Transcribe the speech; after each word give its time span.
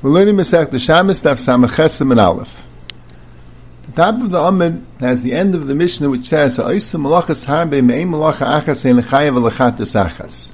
We're 0.00 0.10
learning 0.10 0.36
Masech 0.36 0.70
the 0.70 0.78
Shabbos 0.78 1.22
Daf 1.22 1.38
Samachesim 1.38 2.12
and 2.12 2.20
Aleph. 2.20 2.68
The 3.86 3.90
top 3.90 4.14
of 4.22 4.30
the 4.30 4.38
Amid 4.38 4.86
has 5.00 5.24
the 5.24 5.32
end 5.32 5.56
of 5.56 5.66
the 5.66 5.74
Mishnah 5.74 6.08
which 6.08 6.20
says, 6.20 6.58
Ha'isa 6.58 6.98
malachas 6.98 7.46
harbe 7.46 7.84
me'im 7.84 8.12
malacha 8.12 8.46
achas 8.46 8.86
ein 8.88 8.98
lechayev 8.98 9.36
alechatis 9.36 10.00
achas. 10.00 10.52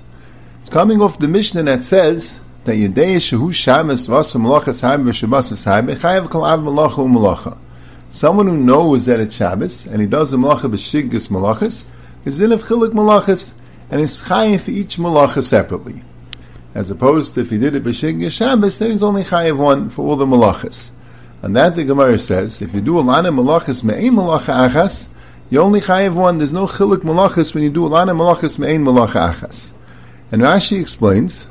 It's 0.61 0.71
coming 0.71 1.03
off 1.03 1.19
the 1.19 1.29
Mishnah 1.29 1.65
that 1.65 1.83
says 1.83 2.41
that 2.65 2.77
Yedei 2.77 3.17
Shehu 3.17 3.53
Shabbos 3.53 4.07
vasa 4.07 4.39
malachas 4.39 4.83
harbe 4.83 5.11
v'shabasas 5.11 5.67
harbe 5.67 5.95
chayev 5.95 6.31
kol 6.31 6.43
av 6.43 6.61
malacha 6.61 7.07
u'malacha. 7.07 7.59
Someone 8.09 8.47
who 8.47 8.57
knows 8.57 9.05
that 9.05 9.21
it's 9.21 9.35
Shabbos 9.35 9.85
and 9.85 10.01
he 10.01 10.07
does 10.07 10.33
a 10.33 10.39
malacha 10.39 10.73
b'shiggas 10.73 11.29
malachas 11.29 11.85
is 12.25 12.41
in 12.41 12.51
of 12.51 12.65
chilik 12.65 12.93
malachas 12.93 13.53
and 13.91 14.01
is 14.01 14.23
chayev 14.23 14.61
for 14.63 14.71
each 14.71 14.97
malacha 14.97 15.43
separately 15.43 16.03
as 16.75 16.91
opposed 16.91 17.35
to 17.35 17.41
if 17.41 17.51
he 17.51 17.59
did 17.59 17.75
it 17.75 17.85
b'shig 17.85 18.31
Shabbos, 18.31 18.79
then 18.79 18.91
he's 18.91 19.03
only 19.03 19.23
chayiv 19.23 19.57
one 19.57 19.89
for 19.89 20.07
all 20.07 20.17
the 20.17 20.27
malachas. 20.27 20.91
And 21.43 21.55
that 21.57 21.77
the 21.77 21.85
Gemara 21.85 22.19
says, 22.19 22.63
if 22.63 22.75
you 22.75 22.81
do 22.81 22.99
a 22.99 23.03
lot 23.03 23.27
of 23.27 23.35
malachas 23.35 23.85
me'ein 23.85 24.15
malacha 24.15 24.69
achas, 24.69 25.09
you 25.51 25.61
only 25.61 25.81
chayiv 25.81 26.15
one. 26.15 26.39
There's 26.39 26.53
no 26.53 26.67
chilik 26.67 27.03
malachas 27.03 27.55
when 27.55 27.63
you 27.63 27.71
do 27.71 27.87
a 27.87 27.89
lot 27.89 28.09
of 28.09 28.17
malachas 28.17 28.59
me'ein 28.59 28.83
malacha 28.83 29.35
achas. 29.35 29.73
And 30.33 30.43
Rashi 30.43 30.81
explains 30.81 31.49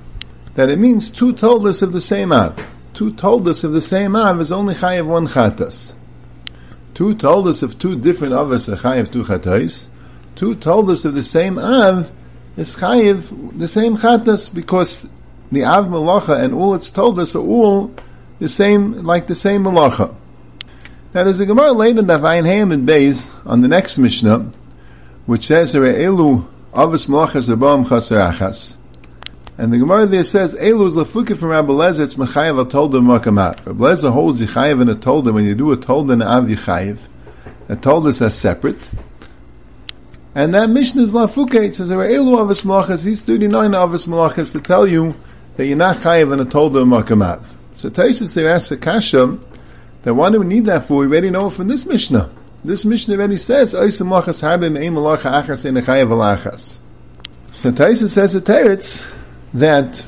that 0.55 0.69
it 0.69 0.79
means 0.79 1.09
two 1.09 1.33
toldas 1.33 1.81
of 1.81 1.93
the 1.93 2.01
same 2.01 2.31
av. 2.31 2.67
Two 2.93 3.13
toldas 3.13 3.63
of 3.63 3.71
the 3.71 3.81
same 3.81 4.15
av 4.15 4.39
is 4.39 4.51
only 4.51 4.73
chayiv 4.73 5.05
one 5.05 5.27
chatas. 5.27 5.93
Two 6.93 7.15
toldas 7.15 7.63
of 7.63 7.79
two 7.79 7.95
different 7.95 8.33
avas 8.33 8.71
are 8.71 8.75
chayiv 8.75 9.11
two 9.11 9.23
chatais. 9.23 9.89
Two 10.35 10.55
toldas 10.55 11.05
of 11.05 11.13
the 11.13 11.23
same 11.23 11.57
av 11.57 12.11
is 12.57 12.75
chayiv 12.77 13.57
the 13.57 13.67
same 13.67 13.95
chatas 13.97 14.53
because 14.53 15.07
the 15.53 15.63
av 15.63 15.85
malacha 15.85 16.39
and 16.39 16.53
all 16.53 16.73
it's 16.73 16.91
told 16.91 17.19
us 17.19 17.35
are 17.35 17.39
all 17.39 17.93
the 18.39 18.49
same, 18.49 19.03
like 19.03 19.27
the 19.27 19.35
same 19.35 19.63
malacha. 19.63 20.13
Now 21.13 21.23
there's 21.23 21.39
a 21.39 21.45
Gemara 21.45 21.71
later 21.71 21.99
in 21.99 22.05
Davayin 22.05 22.45
Hayim 22.45 22.73
and 22.73 22.87
Beis 22.87 23.33
on 23.45 23.61
the 23.61 23.67
next 23.67 23.97
Mishnah, 23.97 24.51
which 25.25 25.47
says 25.47 25.75
elu 25.75 26.47
avos 26.73 27.07
malachas 27.07 27.53
abam 27.53 27.85
chasarachas. 27.85 28.77
And 29.55 29.71
the 29.71 29.77
Gemara 29.77 30.07
there 30.07 30.23
says, 30.23 30.55
Elu 30.55 30.87
is 30.87 30.95
lefukah 30.95 31.37
from 31.37 31.49
Rabbi 31.49 31.71
Lezer, 31.71 32.01
it's 32.01 32.15
mechayev 32.15 32.59
a 32.59 32.65
tolda 32.65 32.93
makamat. 32.93 33.63
Rabbi 33.63 33.83
Lezer 33.83 34.11
holds 34.11 34.41
yichayev 34.41 34.81
and 34.81 34.89
tolda, 34.99 35.31
when 35.31 35.45
you 35.45 35.53
do 35.53 35.71
a 35.71 35.77
tolda 35.77 36.13
and 36.13 36.23
av 36.23 36.45
yichayev, 36.45 37.07
a 37.69 37.75
tolda 37.75 38.07
is 38.07 38.35
separate, 38.35 38.89
and 40.33 40.55
that 40.55 40.71
mission 40.71 40.99
is 40.99 41.13
lafuke. 41.13 41.53
It 41.53 41.75
says 41.75 41.91
are 41.91 41.97
elu 41.97 42.35
avos 42.39 42.65
malachas. 42.65 43.23
Thirty 43.23 43.47
nine 43.47 43.71
avos 43.71 44.07
malachas 44.07 44.53
to 44.53 44.59
tell 44.59 44.87
you 44.87 45.13
that 45.55 45.65
you're 45.65 45.77
not 45.77 45.97
chayiv 45.97 46.31
and 46.31 46.41
a 46.41 46.45
told 46.45 46.73
them 46.73 46.89
makamav. 46.89 47.45
So 47.73 47.89
Taisus 47.89 48.35
there 48.35 48.49
asks 48.49 48.71
a 48.71 48.77
kasha 48.77 49.39
that 50.03 50.13
why 50.13 50.29
do 50.31 50.39
we 50.39 50.47
need 50.47 50.65
that 50.65 50.85
for? 50.85 50.97
We 50.97 51.07
already 51.07 51.29
know 51.29 51.47
it 51.47 51.53
from 51.53 51.67
this 51.67 51.85
mishnah. 51.85 52.29
This 52.63 52.85
mishnah 52.85 53.15
already 53.15 53.37
says 53.37 53.73
oisim 53.73 54.07
malachas 54.07 54.41
harbim 54.41 54.77
ein 54.77 54.93
malacha 54.93 55.43
achas 55.43 55.65
ein 55.65 55.75
chayiv 55.75 56.09
alachas. 56.09 56.79
So 57.51 57.71
Taisus 57.71 58.09
says 58.09 58.35
at 58.35 58.43
Teretz 58.43 59.03
that 59.53 60.07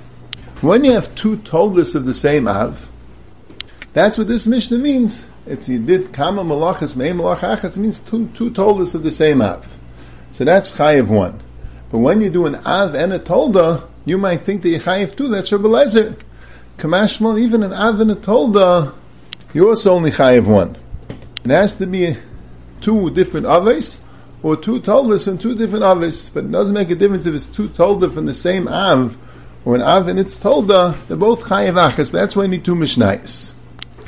when 0.61 0.83
you 0.83 0.93
have 0.93 1.13
two 1.15 1.37
toldus 1.37 1.95
of 1.95 2.05
the 2.05 2.13
same 2.13 2.47
av, 2.47 2.87
that's 3.93 4.17
what 4.17 4.27
this 4.27 4.47
mishnah 4.47 4.77
means. 4.77 5.27
It's 5.45 5.69
you 5.69 5.79
did 5.79 6.11
kama 6.11 6.43
malachas 6.43 6.95
mein 6.95 7.17
malacha 7.17 7.57
achas 7.57 7.77
means 7.77 7.99
two 7.99 8.27
two 8.29 8.51
toldus 8.51 8.95
of 8.95 9.03
the 9.03 9.11
same 9.11 9.41
av. 9.41 9.77
So 10.31 10.43
that's 10.43 10.73
chayiv 10.73 11.09
one. 11.09 11.41
But 11.91 11.99
when 11.99 12.21
you 12.21 12.29
do 12.29 12.45
an 12.45 12.55
av 12.55 12.95
and 12.95 13.13
a 13.13 13.19
tolda, 13.19 13.87
you 14.05 14.17
might 14.19 14.41
think 14.41 14.61
that 14.61 14.69
you 14.69 14.77
chayiv 14.77 15.15
two. 15.15 15.27
That's 15.27 15.51
Rabbi 15.51 15.65
Lezer. 15.65 16.19
Kamashmal, 16.77 17.39
even 17.39 17.63
an 17.63 17.73
av 17.73 17.99
and 17.99 18.11
a 18.11 18.15
tolda, 18.15 18.93
you 19.53 19.67
also 19.67 19.93
only 19.93 20.11
chayiv 20.11 20.47
one. 20.47 20.77
It 21.43 21.49
has 21.49 21.75
to 21.77 21.87
be 21.87 22.17
two 22.81 23.09
different 23.09 23.47
aves 23.47 24.05
or 24.43 24.55
two 24.55 24.79
toldas 24.79 25.25
from 25.25 25.37
two 25.37 25.55
different 25.55 25.83
aves. 25.83 26.29
But 26.29 26.45
it 26.45 26.51
doesn't 26.51 26.73
make 26.73 26.91
a 26.91 26.95
difference 26.95 27.25
if 27.25 27.33
it's 27.33 27.47
two 27.47 27.67
tolda 27.67 28.13
from 28.13 28.25
the 28.25 28.33
same 28.33 28.67
av 28.67 29.17
or 29.65 29.75
an 29.75 29.81
av 29.81 30.07
and 30.07 30.19
its 30.19 30.37
tolda. 30.37 30.95
They're 31.07 31.17
both 31.17 31.43
chayiv 31.43 31.73
achas. 31.73 32.11
But 32.11 32.19
that's 32.19 32.35
why 32.35 32.43
you 32.43 32.49
need 32.49 32.63
two 32.63 32.75
mishnayos. 32.75 33.53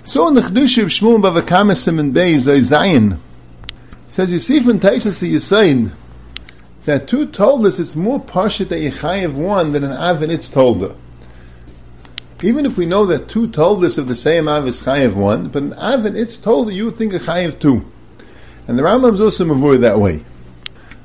So 0.04 0.28
in 0.28 0.36
the 0.36 0.42
Chedush 0.42 0.82
of 0.82 0.90
Shmuel 0.90 1.22
Bavakamasim 1.22 2.00
and 2.00 2.16
Beis 2.16 2.48
Zayin, 2.48 3.20
says 4.08 4.32
you 4.32 4.40
see 4.40 4.62
from 4.62 4.80
Taisus 4.80 5.28
Yisayin 5.28 5.92
that 6.88 7.06
two 7.06 7.28
told 7.28 7.66
us 7.66 7.80
it's 7.80 7.98
more 7.98 8.18
pashit 8.18 8.70
that 8.70 8.80
Yechayev 8.80 9.34
one 9.34 9.74
than 9.74 9.84
an 9.84 9.92
Av 9.92 10.22
and 10.22 10.32
its 10.32 10.50
tolda. 10.50 10.96
Even 12.42 12.66
if 12.66 12.78
we 12.78 12.86
know 12.86 13.06
that 13.06 13.28
two 13.28 13.50
told 13.50 13.84
us 13.84 13.98
of 13.98 14.08
the 14.08 14.16
same 14.16 14.48
Av 14.48 14.66
is 14.66 14.84
Chayev 14.84 15.14
one, 15.18 15.50
but 15.50 15.64
an 15.64 15.74
Av 15.74 16.06
and 16.06 16.16
its 16.16 16.40
tolda 16.40 16.74
you 16.74 16.86
would 16.86 16.96
think 16.96 17.12
a 17.12 17.20
Chayev 17.20 17.60
two. 17.60 17.92
And 18.70 18.80
the 18.80 18.84
Rambam's 18.84 19.20
also 19.20 19.44
mavur 19.44 19.78
that 19.82 20.00
way. 20.00 20.24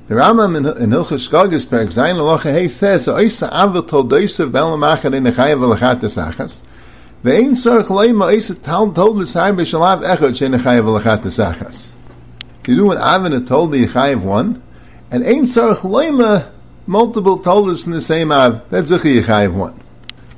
The 0.06 0.14
Rambam 0.14 0.56
in, 0.56 0.82
in 0.84 0.90
Hilchas 0.90 1.28
Shkagas 1.28 1.68
Perk 1.68 1.88
Zayin 1.88 2.14
Alocha 2.14 2.52
Hey 2.52 2.68
says, 2.68 3.08
Oisa 3.08 3.50
Av 3.50 3.74
toldoisav 3.74 4.52
belamachar 4.52 5.12
in 5.12 5.24
Chayev 5.24 5.58
alachatas 5.58 6.16
achas, 6.24 6.62
Ve'ein 7.24 7.56
sarach 7.56 7.88
loima 7.88 8.32
Oisa 8.32 8.62
tal 8.62 8.92
told 8.92 9.20
us 9.20 9.34
har 9.34 9.50
b'shalav 9.50 10.04
echot 10.04 10.30
shein 10.30 10.56
Chayev 10.56 10.84
alachatas 10.84 11.44
achas. 11.44 11.92
You 12.68 12.76
do 12.76 12.92
an 12.92 12.98
Av 12.98 13.24
and 13.24 13.34
a 13.34 13.40
tolda 13.40 13.84
Yechayev 13.84 14.22
one, 14.22 14.62
and 15.12 15.22
Ein 15.24 15.42
Sarach 15.42 15.82
Loima, 15.82 16.50
multiple 16.86 17.38
toldus 17.38 17.86
in 17.86 17.92
the 17.92 18.00
same 18.00 18.32
Av. 18.32 18.68
That's 18.70 18.90
Zuchi 18.90 19.20
Yechayev 19.20 19.54
one. 19.54 19.78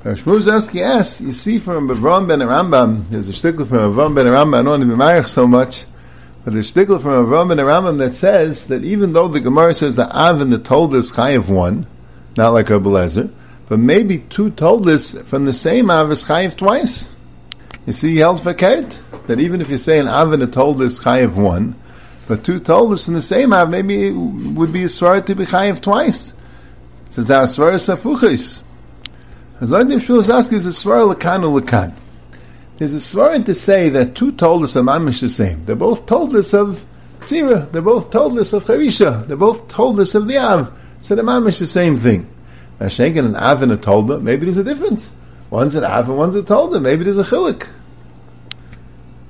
Shmuzaski 0.02 0.82
asks, 0.82 1.20
you 1.20 1.32
see 1.32 1.58
from 1.60 1.88
Avram 1.88 2.28
ben 2.28 2.40
Rambam, 2.40 3.08
there's 3.08 3.28
a 3.28 3.32
shtickle 3.32 3.66
from 3.66 3.94
Avram 3.94 4.14
ben 4.14 4.26
Rambam, 4.26 4.54
I 4.54 4.58
don't 4.58 4.66
want 4.66 4.82
to 4.82 4.88
be 4.88 4.96
married 4.96 5.28
so 5.28 5.46
much, 5.46 5.86
but 6.44 6.52
there's 6.52 6.70
a 6.70 6.74
shtickle 6.74 7.00
from 7.00 7.24
Avram 7.24 7.48
ben 7.48 7.58
Rambam 7.58 7.98
that 7.98 8.14
says 8.14 8.66
that 8.66 8.84
even 8.84 9.12
though 9.12 9.28
the 9.28 9.40
Gemara 9.40 9.72
says 9.72 9.96
the 9.96 10.10
Av 10.14 10.42
and 10.42 10.52
the 10.52 10.58
told 10.58 10.92
us 10.92 11.12
Chayev 11.12 11.48
one, 11.48 11.86
not 12.36 12.52
like 12.52 12.68
Rabbi 12.68 12.90
Lezer, 12.90 13.32
but 13.68 13.78
maybe 13.78 14.18
two 14.18 14.50
told 14.50 14.86
us 14.88 15.18
from 15.20 15.46
the 15.46 15.54
same 15.54 15.88
Av 15.88 16.10
is 16.10 16.24
Chayev 16.26 16.56
twice. 16.56 17.14
You 17.86 17.92
see, 17.92 18.10
he 18.10 18.18
held 18.18 18.42
for 18.42 18.52
Kert, 18.52 19.00
that 19.28 19.40
even 19.40 19.60
if 19.60 19.70
you 19.70 19.78
say 19.78 20.00
an 20.00 20.08
Av 20.08 20.32
and 20.32 20.42
a 20.42 20.48
told 20.48 20.82
us 20.82 21.00
Chayev 21.00 21.40
one, 21.40 21.76
but 22.26 22.44
two 22.44 22.58
told 22.58 22.92
us 22.92 23.08
in 23.08 23.14
the 23.14 23.22
same 23.22 23.52
av, 23.52 23.70
maybe 23.70 24.10
would 24.10 24.72
be 24.72 24.84
a 24.84 24.86
svara 24.86 25.24
to 25.26 25.34
be 25.34 25.44
chayiv 25.44 25.80
twice. 25.80 26.34
Says 27.10 27.30
our 27.30 27.44
svara 27.44 27.74
safuchis. 27.74 28.62
As 29.60 29.72
I 29.72 29.84
think 29.84 30.02
Shmuel 30.02 30.52
is 30.52 30.66
a 30.66 30.70
svara 30.70 31.14
lakan 31.14 31.60
lakan. 31.60 31.94
There's 32.78 32.94
a 32.94 32.98
svara 32.98 33.44
to 33.44 33.54
say 33.54 33.88
that 33.90 34.14
two 34.14 34.32
told 34.32 34.64
us 34.64 34.76
are 34.76 34.82
mamish 34.82 35.20
the 35.20 35.28
same. 35.28 35.62
They're 35.62 35.76
both 35.76 36.06
told 36.06 36.34
us 36.34 36.54
of 36.54 36.84
tzira. 37.20 37.70
They're 37.70 37.82
both 37.82 38.10
told 38.10 38.38
us 38.38 38.52
of 38.52 38.64
charisha. 38.64 39.26
They're 39.26 39.36
both 39.36 39.68
told 39.68 40.00
us 40.00 40.14
of 40.14 40.26
the 40.26 40.38
av. 40.38 40.72
So 41.00 41.14
the 41.14 41.22
mamish 41.22 41.60
the 41.60 41.66
same 41.66 41.96
thing. 41.96 42.28
Mashenkin 42.80 43.26
and 43.26 43.36
av 43.36 43.62
and 43.62 43.72
a 43.72 43.76
tolda, 43.76 44.20
maybe 44.20 44.46
there's 44.46 44.56
a 44.56 44.64
difference. 44.64 45.12
One's 45.50 45.74
an 45.74 45.84
av 45.84 46.08
and 46.08 46.18
one's 46.18 46.34
a 46.34 46.42
tolda. 46.42 46.82
Maybe 46.82 47.04
there's 47.04 47.18
a 47.18 47.22
chilik. 47.22 47.68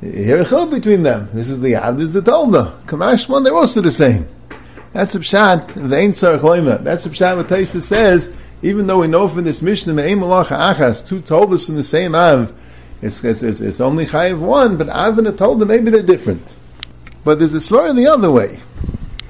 Here 0.04 0.38
a 0.38 0.44
chil 0.44 0.66
between 0.66 1.02
them. 1.02 1.30
This 1.32 1.48
is 1.48 1.62
the 1.62 1.76
Av, 1.76 1.96
this 1.96 2.08
is 2.08 2.12
the 2.12 2.20
Tolda. 2.20 2.84
Kamashman, 2.84 3.42
they're 3.42 3.54
also 3.54 3.80
the 3.80 3.90
same. 3.90 4.28
That's 4.92 5.14
a 5.14 5.18
pshat, 5.18 5.70
vein 5.70 6.12
tzarech. 6.12 6.84
That's 6.84 7.06
a 7.06 7.08
pshat 7.08 7.38
what 7.38 7.48
Taisa 7.48 7.80
says, 7.80 8.30
even 8.60 8.86
though 8.86 9.00
we 9.00 9.06
know 9.06 9.26
from 9.28 9.44
this 9.44 9.62
Mishnah, 9.62 9.94
me'em 9.94 10.20
malacha 10.20 10.74
achas, 10.74 11.08
two 11.08 11.22
Toldas 11.22 11.64
from 11.64 11.76
the 11.76 11.82
same 11.82 12.14
Av, 12.14 12.52
it's, 13.00 13.24
it's, 13.24 13.42
it's, 13.42 13.62
it's 13.62 13.80
only 13.80 14.04
chayiv 14.04 14.40
one, 14.40 14.76
but 14.76 14.90
Av 14.90 15.16
and 15.16 15.26
a 15.26 15.32
Tolda, 15.32 15.66
maybe 15.66 15.90
they're 15.90 16.02
different. 16.02 16.54
But 17.24 17.38
there's 17.38 17.54
a 17.54 17.60
story 17.60 17.94
the 17.94 18.06
other 18.06 18.30
way. 18.30 18.60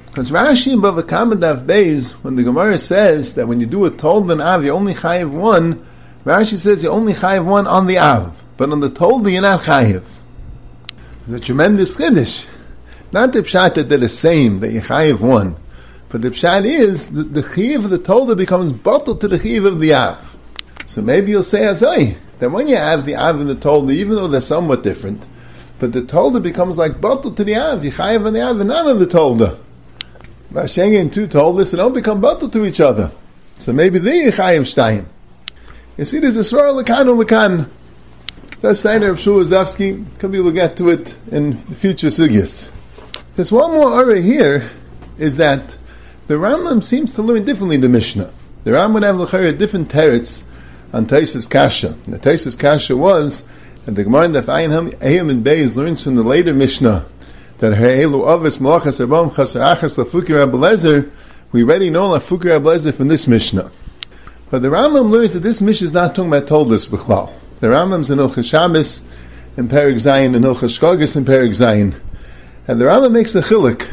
Because 0.07 0.29
Rashi 0.29 0.73
and 0.73 0.83
Bava 0.83 1.03
Kamadav 1.03 1.65
Beis, 1.65 2.11
when 2.21 2.35
the 2.35 2.43
Gemara 2.43 2.77
says 2.77 3.35
that 3.35 3.47
when 3.47 3.61
you 3.61 3.65
do 3.65 3.85
a 3.85 3.91
Tolda 3.91 4.33
and 4.33 4.41
Av, 4.41 4.65
you 4.65 4.71
only 4.71 4.93
chayiv 4.93 5.31
one, 5.31 5.85
Rashi 6.25 6.57
says 6.57 6.83
you 6.83 6.89
only 6.89 7.13
chayiv 7.13 7.45
one 7.45 7.65
on 7.65 7.87
the 7.87 7.97
Av, 7.97 8.43
but 8.57 8.69
on 8.71 8.81
the 8.81 8.89
Tolda 8.89 9.31
you're 9.31 9.41
not 9.41 9.61
chayiv. 9.61 10.03
It's 11.25 11.33
a 11.33 11.39
tremendous 11.39 11.97
chiddush. 11.97 12.47
Not 13.11 13.33
the 13.33 13.39
pshat 13.39 13.73
that 13.75 13.89
they're 13.89 13.97
the 13.97 14.09
same, 14.09 14.59
that 14.59 14.71
Yechayev 14.71 15.21
one. 15.21 15.55
But 16.09 16.21
the 16.21 16.29
pshat 16.29 16.65
is, 16.65 17.09
the, 17.11 17.23
the 17.23 17.41
chiv 17.41 17.85
of 17.85 17.89
the 17.89 17.97
Tolda 17.97 18.37
becomes 18.37 18.71
bottled 18.71 19.21
to 19.21 19.27
the 19.27 19.39
chiv 19.39 19.65
of 19.65 19.79
the 19.79 19.93
Av. 19.93 20.37
So 20.85 21.01
maybe 21.01 21.31
you'll 21.31 21.41
say 21.41 21.61
Azoi, 21.61 22.17
that 22.37 22.51
when 22.51 22.67
you 22.67 22.75
have 22.75 23.07
the 23.07 23.15
Av 23.15 23.39
and 23.39 23.49
the 23.49 23.55
Tolda, 23.55 23.91
even 23.91 24.15
though 24.15 24.27
they're 24.27 24.39
somewhat 24.39 24.83
different, 24.83 25.27
but 25.79 25.93
the 25.93 26.03
Tolda 26.03 26.43
becomes 26.43 26.77
like 26.77 27.01
bottled 27.01 27.37
to 27.37 27.43
the 27.43 27.55
Av, 27.55 27.81
Yechayev 27.81 28.27
and 28.27 28.35
the 28.35 28.47
Av, 28.47 28.59
and 28.59 28.69
none 28.69 28.87
of 28.87 28.99
the 28.99 29.07
Tolda. 29.07 29.57
Mashenga 30.51 31.01
and 31.01 31.11
two 31.11 31.27
Toldas, 31.27 31.71
they 31.71 31.77
don't 31.77 31.95
become 31.95 32.21
bottled 32.21 32.53
to 32.53 32.65
each 32.65 32.79
other. 32.79 33.11
So 33.57 33.73
maybe 33.73 33.97
they 33.97 34.25
Yechayev 34.25 34.61
Shtayim. 34.61 35.07
You 35.97 36.05
see, 36.05 36.19
there's 36.19 36.37
a 36.37 36.43
Swar 36.43 36.67
Lakan 36.67 37.23
Lakan. 37.23 37.69
That's 38.65 38.79
Steiner 38.79 39.11
of 39.11 39.19
Shul 39.19 39.41
Zavsky. 39.41 40.03
Maybe 40.23 40.39
we'll 40.39 40.51
get 40.51 40.75
to 40.77 40.89
it 40.89 41.15
in 41.31 41.53
future 41.53 42.07
sugyas. 42.07 42.71
There's 43.35 43.51
one 43.51 43.73
more 43.73 44.01
area 44.01 44.19
here, 44.19 44.71
is 45.19 45.37
that 45.37 45.77
the 46.25 46.33
Rambam 46.33 46.83
seems 46.83 47.13
to 47.13 47.21
learn 47.21 47.45
differently 47.45 47.77
the 47.77 47.89
Mishnah. 47.89 48.33
The 48.63 48.71
Rambam 48.71 49.19
would 49.19 49.29
have 49.29 49.41
a 49.41 49.51
different 49.51 49.89
teretz 49.89 50.45
on 50.91 51.05
Taisus 51.05 51.47
Kasha. 51.47 51.89
And 51.89 52.15
the 52.15 52.17
Taisus 52.17 52.57
Kasha 52.57 52.97
was 52.97 53.47
And 53.85 53.95
the 53.95 54.03
Gemara 54.03 54.25
in 54.25 54.31
the 54.31 54.41
Ayim 54.41 55.29
and 55.29 55.45
Beis 55.45 55.75
learns 55.75 56.03
from 56.03 56.15
the 56.15 56.23
later 56.23 56.51
Mishnah 56.51 57.05
that 57.59 57.77
Ha'elu 57.77 58.27
Avis 58.27 58.57
Malachas 58.57 58.99
Rabam 59.05 59.29
Chasar 59.29 59.75
Achas 59.75 60.03
Lafukir 60.03 60.43
Abelezer, 60.43 61.11
we 61.51 61.61
already 61.61 61.91
know 61.91 62.09
Lafukir 62.09 62.59
Abelezer 62.59 62.95
from 62.95 63.09
this 63.09 63.27
Mishnah. 63.27 63.69
But 64.49 64.63
the 64.63 64.69
Rambam 64.69 65.11
learns 65.11 65.35
that 65.35 65.41
this 65.41 65.61
Mishnah 65.61 65.85
is 65.85 65.93
not 65.93 66.15
talking 66.15 66.33
about 66.33 66.47
Toldos 66.47 66.87
B'chlal. 66.87 67.31
The 67.65 67.71
Rambam's 67.71 68.11
in 68.11 68.19
Ilchas 68.19 68.47
Shabbos, 68.47 69.01
in 69.57 69.67
Perik 69.67 69.95
Zayin, 69.95 70.35
and 70.35 70.45
Ilchas 70.45 70.77
Shkogis, 70.77 71.17
in 71.17 71.25
Perik 71.25 71.49
Zayin. 71.49 71.99
And 72.67 72.79
the 72.79 72.85
Rambam 72.85 73.11
makes 73.13 73.33
a 73.33 73.41
chilik. 73.41 73.91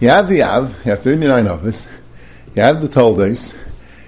You 0.00 0.08
have 0.08 0.26
the 0.26 0.42
Av, 0.42 0.74
you 0.86 0.90
have 0.90 1.00
39 1.00 1.46
Avis, 1.46 1.90
you 2.56 2.62
have 2.62 2.80
the 2.80 2.88
Toldos, 2.88 3.54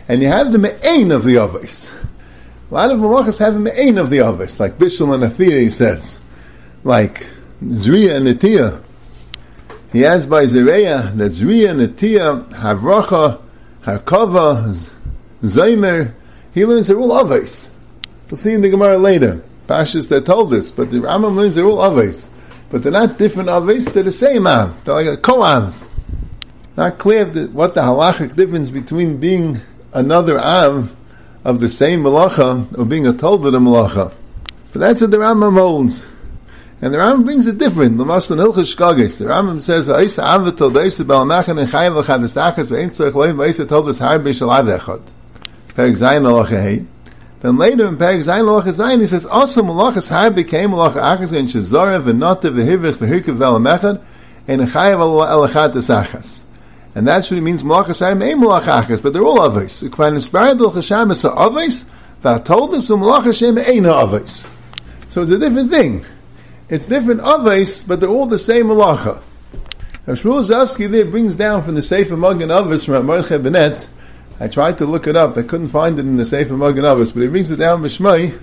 and 0.08 0.22
you 0.22 0.28
have 0.28 0.50
the 0.50 0.58
Me'ain 0.58 1.12
of 1.12 1.24
the 1.26 1.36
Avis. 1.36 1.94
A 2.70 2.74
lot 2.74 2.90
of 2.90 2.98
malachas 2.98 3.38
have 3.38 3.56
a 3.56 3.58
Me'ain 3.58 3.98
of 3.98 4.08
the 4.08 4.20
Avis, 4.20 4.58
like 4.58 4.78
Bishul 4.78 5.12
and 5.12 5.22
Afiyah, 5.22 5.60
he 5.60 5.68
says. 5.68 6.18
Like 6.82 7.28
Zriya 7.62 8.16
and 8.16 8.26
Netiya. 8.26 8.82
He 9.92 10.00
has 10.00 10.26
by 10.26 10.44
Zereya 10.44 11.14
that 11.18 11.32
Zriya, 11.32 11.86
Netiya, 11.86 12.48
Havracha, 12.50 13.42
Harkava, 13.82 14.90
Zaymer, 15.42 16.14
he 16.54 16.64
learns 16.64 16.86
they're 16.86 16.98
all 16.98 17.20
Avis. 17.20 17.72
We'll 18.30 18.36
see 18.36 18.52
in 18.52 18.60
the 18.60 18.68
Gemara 18.68 18.98
later. 18.98 19.42
Pashas 19.68 20.08
that 20.08 20.26
told 20.26 20.52
us, 20.54 20.70
but 20.70 20.90
the 20.90 20.98
Rambam 20.98 21.36
learns 21.36 21.54
they're 21.54 21.64
all 21.64 21.80
aves. 22.00 22.30
But 22.70 22.82
they're 22.82 22.92
not 22.92 23.18
different 23.18 23.48
aves, 23.48 23.92
they're 23.92 24.02
the 24.02 24.10
same 24.12 24.46
Av. 24.46 24.84
They're 24.84 24.94
like 24.94 25.06
a 25.06 25.16
Koav. 25.16 25.84
Not 26.76 26.98
clear 26.98 27.26
what 27.26 27.74
the 27.74 27.82
halachic 27.82 28.34
difference 28.36 28.70
between 28.70 29.18
being 29.18 29.60
another 29.92 30.38
Av 30.38 30.94
of 31.44 31.60
the 31.60 31.68
same 31.68 32.02
Malacha 32.02 32.76
or 32.76 32.84
being 32.84 33.06
a 33.06 33.12
Tolda 33.12 33.52
the 33.52 33.60
Malacha. 33.60 34.12
But 34.72 34.80
that's 34.80 35.00
what 35.00 35.12
the 35.12 35.18
Rambam 35.18 35.54
holds. 35.54 36.08
And 36.82 36.92
the 36.92 36.98
Rambam 36.98 37.24
brings 37.24 37.46
it 37.46 37.58
different. 37.58 37.96
The 37.96 38.04
Rambam 38.04 39.62
says, 39.62 39.88
"Aisa 39.88 40.22
Av 40.22 40.56
told 40.56 40.74
told 43.68 43.88
us 43.88 43.98
Har 43.98 44.18
Bishal 44.18 44.50
Av 44.50 44.66
Echad." 44.66 45.00
Perik 45.74 45.96
Zayin 45.96 46.22
Malacha 46.22 46.60
Hey. 46.60 46.86
Then 47.40 47.56
later 47.56 47.86
in 47.86 47.96
Perik 47.96 48.20
Zayin 48.20 48.44
Malacha 48.44 48.68
Zayin 48.68 49.00
he 49.00 49.06
says, 49.06 49.26
"Also 49.26 49.62
Malachas 49.62 50.08
Har 50.08 50.30
became 50.30 50.70
Malacha 50.70 51.18
Achas 51.18 51.36
and 51.36 51.48
Shazara 51.48 52.00
v'Nota 52.02 52.50
v'Hivich 52.50 52.94
v'Hirkav 52.94 53.36
Ve'Lamechad 53.36 54.02
and 54.48 54.62
Chayim 54.62 54.98
Elachadisachas." 54.98 56.42
And 56.94 57.06
that's 57.06 57.30
what 57.30 57.38
it 57.38 57.42
means, 57.42 57.62
Malachas 57.62 58.00
Har 58.04 58.14
Me'em 58.14 58.40
Malachachas, 58.40 59.02
but 59.02 59.12
they're 59.12 59.24
all 59.24 59.38
Avos. 59.38 59.86
Ukvan 59.88 60.14
Inspired 60.14 60.58
Bil 60.58 60.72
Chashamis 60.72 61.24
are 61.28 61.50
Avos, 61.50 61.84
V'Atoldus 62.22 62.90
U'Malachas 62.90 63.38
Shem 63.38 63.56
Eina 63.56 63.92
Avos. 64.06 64.48
So 65.08 65.20
it's 65.20 65.30
a 65.30 65.38
different 65.38 65.70
thing. 65.70 66.04
It's 66.68 66.88
different 66.88 67.20
avos, 67.20 67.86
but 67.86 68.00
they're 68.00 68.08
all 68.08 68.26
the 68.26 68.38
same 68.38 68.66
malacha. 68.66 69.22
Shmuel 70.06 70.40
Rozovsky 70.40 70.90
there 70.90 71.04
brings 71.04 71.36
down 71.36 71.62
from 71.62 71.76
the 71.76 71.82
Sefer 71.82 72.16
Magen 72.16 72.48
Avos 72.48 72.86
from 72.86 73.06
Mordechai 73.06 73.38
Benet. 73.38 73.88
I 74.38 74.48
tried 74.48 74.78
to 74.78 74.86
look 74.86 75.06
it 75.06 75.16
up. 75.16 75.36
I 75.36 75.42
couldn't 75.42 75.68
find 75.68 75.98
it 75.98 76.06
in 76.06 76.16
the 76.16 76.26
Sefer 76.26 76.56
Magen 76.56 76.82
but 76.82 77.22
he 77.22 77.28
brings 77.28 77.50
it 77.50 77.56
down 77.56 77.82
B'Shmai. 77.82 78.38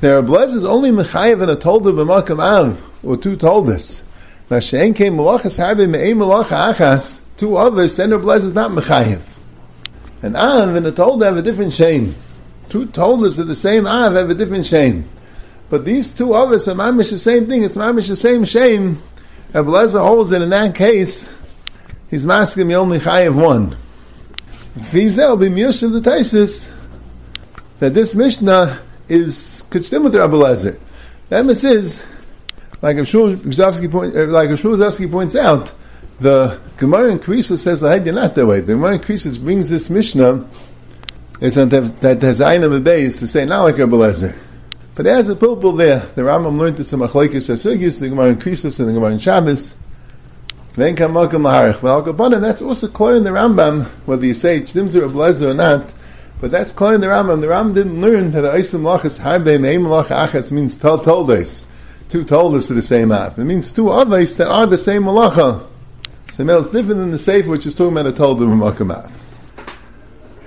There 0.00 0.18
are 0.18 0.22
blessings 0.22 0.64
only 0.64 0.90
Mechayev 0.90 1.40
and 1.40 1.50
a 1.50 1.56
Tolda 1.56 1.92
b'Makam 1.92 2.38
Av, 2.38 2.82
or 3.02 3.16
two 3.16 3.36
Toldas. 3.36 4.04
Mashen 4.50 4.94
came 4.94 5.14
Malachas 5.14 5.58
Harbe 5.58 5.88
Me'ei 5.88 6.12
Malacha 6.12 6.74
Achas, 6.74 7.24
two 7.38 7.50
Avos, 7.50 7.96
then 7.96 8.10
their 8.10 8.36
is 8.36 8.52
not 8.52 8.72
Mechayev. 8.72 9.38
And 10.22 10.36
Av 10.36 10.74
and 10.74 10.86
a 10.86 10.92
Tolda 10.92 11.24
have 11.24 11.36
a 11.38 11.42
different 11.42 11.72
shame. 11.72 12.14
Two 12.68 12.86
Toldas 12.86 13.38
of 13.38 13.46
the 13.46 13.54
same 13.54 13.86
Av 13.86 14.12
have 14.12 14.28
a 14.28 14.34
different 14.34 14.66
shame. 14.66 15.08
But 15.70 15.86
these 15.86 16.14
two 16.14 16.34
others 16.34 16.68
are 16.68 16.74
mamish 16.74 17.10
the 17.10 17.16
same 17.16 17.46
thing. 17.46 17.62
It's 17.62 17.78
mamish 17.78 18.08
the 18.08 18.16
same 18.16 18.44
shame. 18.44 18.98
Abelezer 19.54 20.02
holds 20.02 20.28
that 20.28 20.42
in 20.42 20.50
that 20.50 20.74
case, 20.74 21.34
he's 22.10 22.26
masking 22.26 22.68
me 22.68 22.76
only 22.76 22.98
chayiv 22.98 23.34
one. 23.42 23.74
Vizel 24.76 25.32
of 25.32 25.40
the 25.40 26.10
Taisis 26.10 26.74
that 27.78 27.94
this 27.94 28.14
Mishnah 28.14 28.80
is 29.08 29.66
kachdim 29.70 30.04
with 30.04 30.14
Rabbi 30.14 30.34
Lezer. 30.34 30.78
The 31.28 31.36
emes 31.36 31.64
is, 31.64 32.06
like 32.80 32.96
Shmuel 32.96 33.90
point, 33.90 34.16
uh, 34.16 34.26
like 34.26 35.10
points 35.10 35.36
out, 35.36 35.74
the 36.20 36.60
Gemara 36.76 37.10
in 37.10 37.18
Krisus 37.18 37.58
says 37.58 37.80
the 37.80 37.88
idea 37.88 38.12
not 38.12 38.34
that 38.34 38.46
way. 38.46 38.60
The 38.60 38.74
Gemara 38.74 38.94
in 38.94 39.00
Krisus 39.00 39.42
brings 39.42 39.68
this 39.68 39.90
Mishnah. 39.90 40.48
It's 41.40 41.56
that 41.56 42.18
has 42.22 42.40
Ainam 42.40 42.84
base 42.84 43.18
to 43.18 43.26
say 43.26 43.44
not 43.44 43.64
like 43.64 43.78
Rabbi 43.78 43.96
Lezer. 43.96 44.38
But 44.94 45.06
as 45.06 45.28
a 45.28 45.34
pilpul 45.34 45.76
there, 45.76 46.00
the 46.00 46.22
Rambam 46.22 46.56
learned 46.56 46.76
this 46.76 46.92
in 46.92 47.00
Machlaikis 47.00 47.50
Asugis, 47.50 48.00
the 48.00 48.10
Gemara 48.10 48.28
in 48.28 48.36
Krisus, 48.36 48.78
and 48.78 48.88
the 48.88 48.92
Gemara 48.92 49.12
in 49.12 49.18
Shabbos. 49.18 49.76
Then 50.74 50.96
come 50.96 51.12
Malcolm 51.12 51.42
Laharich. 51.42 51.80
But 51.82 52.32
Al 52.32 52.40
that's 52.40 52.62
also 52.62 52.88
clear 52.88 53.16
in 53.16 53.24
the 53.24 53.30
Rambam, 53.30 53.84
whether 54.06 54.24
you 54.24 54.34
say 54.34 54.60
Chdimzer 54.60 55.02
or 55.02 55.08
Blazer 55.08 55.50
or 55.50 55.54
not. 55.54 55.92
But 56.40 56.50
that's 56.50 56.72
clear 56.72 56.94
in 56.94 57.00
the 57.00 57.08
Rambam. 57.08 57.40
The 57.40 57.48
Rambam 57.48 57.74
didn't 57.74 58.00
learn 58.00 58.30
that 58.32 58.44
Aisim 58.44 58.80
Lachas 58.80 59.20
Harbe 59.20 59.58
Meim 59.58 59.86
Lach 59.86 60.06
Achas 60.06 60.50
means 60.50 60.76
Tol 60.76 60.98
Toldes. 60.98 61.66
Two 62.08 62.24
Toldes 62.24 62.70
are 62.70 62.74
the 62.74 62.82
same 62.82 63.12
app. 63.12 63.38
It 63.38 63.44
means 63.44 63.72
two 63.72 63.84
Avais 63.84 64.36
that 64.38 64.48
are 64.48 64.66
the 64.66 64.78
same 64.78 65.02
Malacha. 65.02 65.66
So 66.30 66.58
it's 66.58 66.68
different 66.70 67.00
than 67.00 67.10
the 67.10 67.18
Sefer, 67.18 67.50
which 67.50 67.66
is 67.66 67.74
talking 67.74 67.96
about 67.96 68.06
a 68.06 68.12
Toldu 68.12 68.56
Malcolm 68.58 68.90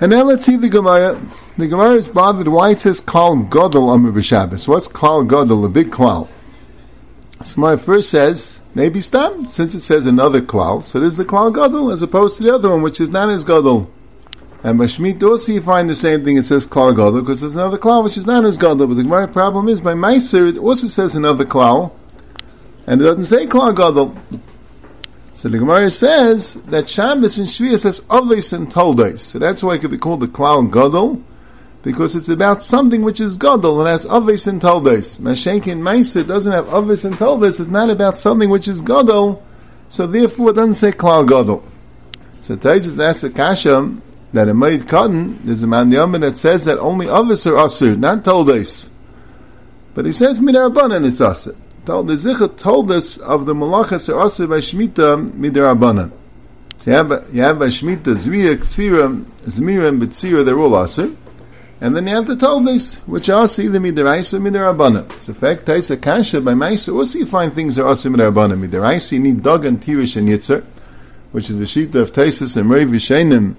and 0.02 0.12
now 0.12 0.24
let's 0.24 0.44
see 0.44 0.58
the 0.58 0.68
Gemara. 0.68 1.18
The 1.58 1.70
Gemara 1.70 1.94
is 1.94 2.10
bothered 2.10 2.50
why 2.50 2.72
it 2.72 2.80
says 2.80 3.00
Klal 3.00 3.48
Godel 3.50 3.88
on 3.88 4.22
Shabbos. 4.22 4.68
What's 4.68 4.90
Klal 4.90 5.26
Godel, 5.26 5.66
a 5.66 5.70
big 5.70 5.90
Klal? 5.90 6.28
My 7.58 7.78
first 7.78 8.10
says, 8.10 8.64
maybe 8.74 9.00
stop, 9.00 9.48
since 9.48 9.76
it 9.76 9.80
says 9.80 10.06
another 10.06 10.42
Klal, 10.42 10.84
so 10.84 11.00
there's 11.00 11.16
the 11.16 11.24
Klal 11.24 11.54
Godel 11.54 11.94
as 11.94 12.02
opposed 12.02 12.38
to 12.38 12.44
the 12.44 12.54
other 12.54 12.70
one, 12.70 12.82
which 12.82 13.00
is 13.00 13.12
not 13.12 13.30
as 13.30 13.46
Godel. 13.46 13.88
And 14.62 14.78
by 14.78 14.86
Shmit 14.86 15.24
also 15.24 15.54
you 15.54 15.62
find 15.62 15.90
the 15.90 15.96
same 15.96 16.26
thing, 16.26 16.38
it 16.38 16.46
says 16.46 16.68
Klal 16.68 16.94
Godel, 16.94 17.22
because 17.22 17.40
there's 17.42 17.56
another 17.56 17.78
Klal 17.78 18.04
which 18.04 18.18
is 18.18 18.28
not 18.28 18.44
as 18.44 18.58
Godel. 18.58 18.88
But 18.90 18.96
the 18.96 19.32
problem 19.32 19.70
is, 19.70 19.80
by 19.80 19.94
Meiser, 19.94 20.50
it 20.50 20.58
also 20.58 20.88
says 20.88 21.16
another 21.16 21.46
Klal, 21.46 21.94
and 22.88 23.00
it 23.00 23.06
doesn't 23.06 23.24
say 23.24 23.46
Klal 23.46 23.74
Godel. 23.74 24.18
So 25.36 25.48
the 25.48 25.60
Gemara 25.60 25.92
says 25.92 26.56
that 26.64 26.90
Shabbos 26.90 27.38
and 27.38 27.48
Shviyah 27.48 27.80
says 27.80 28.06
Ovis 28.10 28.54
and 28.54 28.72
Toldos. 28.72 29.22
So 29.22 29.40
that's 29.40 29.64
why 29.64 29.76
it 29.76 29.82
could 29.82 29.92
be 29.92 29.98
called 29.98 30.22
the 30.22 30.28
Klal 30.28 30.72
Gadol, 30.72 31.22
because 31.86 32.16
it's 32.16 32.30
about 32.30 32.64
something 32.64 33.04
which 33.04 33.22
is 33.22 33.38
Gadol 33.38 33.80
and 33.80 33.88
has 33.88 34.08
Ovis 34.08 34.48
and 34.48 34.60
Toldos. 34.60 35.20
Mashenkin 35.20 35.82
Maisa 35.82 36.26
doesn't 36.26 36.52
have 36.52 36.68
Ovis 36.74 37.06
and 37.06 37.16
Toldos. 37.16 37.60
It's 37.60 37.70
not 37.70 37.92
about 37.92 38.18
something 38.18 38.50
which 38.50 38.68
is 38.68 38.82
Gadol, 38.82 39.42
so 39.88 40.08
therefore 40.08 40.50
it 40.50 40.56
doesn't 40.56 40.74
say 40.74 40.92
Klal 40.92 41.28
Gadol. 41.28 41.64
So 42.42 42.56
Taisus 42.56 43.00
asks 43.00 43.24
a 43.24 43.30
Kasha 43.30 43.96
that 44.34 44.48
in 44.48 44.58
Maid 44.58 44.88
Cotton, 44.88 45.40
there's 45.46 45.62
a 45.62 45.68
man 45.68 45.92
that 45.92 46.40
says 46.40 46.66
that 46.66 46.80
only 46.80 47.08
Ovis 47.08 47.46
are 47.46 47.54
Asur, 47.54 47.96
not 47.96 48.24
Toldos. 48.26 48.90
But 49.94 50.06
he 50.06 50.12
says 50.12 50.42
Midarabanan 50.42 51.06
it's 51.06 51.20
Asur 51.20 51.56
told 51.86 52.08
the 52.08 52.14
Zichah 52.14 52.58
told 52.58 52.92
us 52.92 53.18
of 53.18 53.46
the 53.46 53.54
Malachas 53.54 54.10
are 54.10 54.26
Arasa 54.26 54.50
by 54.50 54.58
Shemitah 54.58 55.30
Midirabanan. 55.30 56.12
So 56.78 56.92
you 56.92 56.98
have, 56.98 57.30
you 57.32 57.42
have 57.44 57.60
by 57.60 57.68
Shemitah 57.68 58.16
Zriya, 58.16 58.56
Ksira, 58.56 59.24
Zmira, 59.46 59.90
and 59.90 60.02
Bitsira, 60.02 60.44
they're 60.44 60.60
all 60.60 60.76
Asir. 60.82 61.16
And 61.82 61.96
then 61.96 62.08
you 62.08 62.16
have 62.16 62.26
the 62.26 62.36
Toldes, 62.36 63.00
which 63.08 63.30
are 63.30 63.42
also 63.42 63.64
either 63.64 63.80
Midiraisa 63.80 64.36
or 64.36 64.40
Midirabanan. 64.40 65.12
So 65.22 65.34
fact, 65.34 65.66
Taisa 65.66 66.02
Kasha, 66.02 66.42
by 66.42 66.54
Maisa, 66.54 66.96
also 66.96 67.20
you 67.20 67.26
find 67.26 67.52
things 67.52 67.78
are 67.78 67.88
Asir 67.88 68.10
Midirabanan. 68.10 68.66
Midiraisa, 68.66 69.14
you 69.14 69.20
need 69.20 69.44
Dog 69.44 69.66
and 69.66 69.82
Tirish 69.82 70.16
and 70.16 70.30
Yitzhar, 70.30 70.64
which 71.32 71.50
is 71.50 71.60
the 71.60 71.66
sheet 71.66 71.94
of 71.96 72.12
Taisis 72.12 72.56
and 72.56 72.70
Rei 72.70 72.86
Vishenim. 72.86 73.56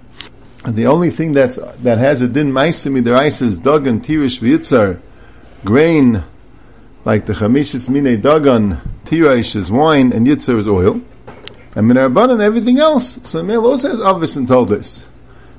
And 0.65 0.75
the 0.75 0.87
only 0.87 1.11
thing 1.11 1.33
that's, 1.33 1.57
that 1.57 1.99
has 1.99 2.23
a 2.23 2.29
din 2.29 2.53
Maisa 2.53 2.91
Midiraisa 2.91 3.43
is 3.43 3.59
Dog 3.59 3.87
and 3.87 4.03
Tirish 4.03 4.41
Yitzhar, 4.41 5.01
grain, 5.65 6.25
like 7.07 7.27
the 7.27 7.35
chamishis 7.35 7.89
mine 7.89 8.21
dagan, 8.21 8.81
tirash 9.05 9.55
is 9.55 9.71
wine, 9.71 10.13
and 10.13 10.27
yitzar 10.27 10.59
is 10.59 10.67
oil. 10.67 11.01
And 11.77 11.89
minarban 11.91 12.41
everything 12.41 12.79
else. 12.79 13.21
So 13.29 13.45
Mel 13.45 13.65
also 13.65 13.89
has 13.91 14.01
Avis 14.01 14.35
and 14.35 14.49
told 14.49 14.73
us. 14.73 15.09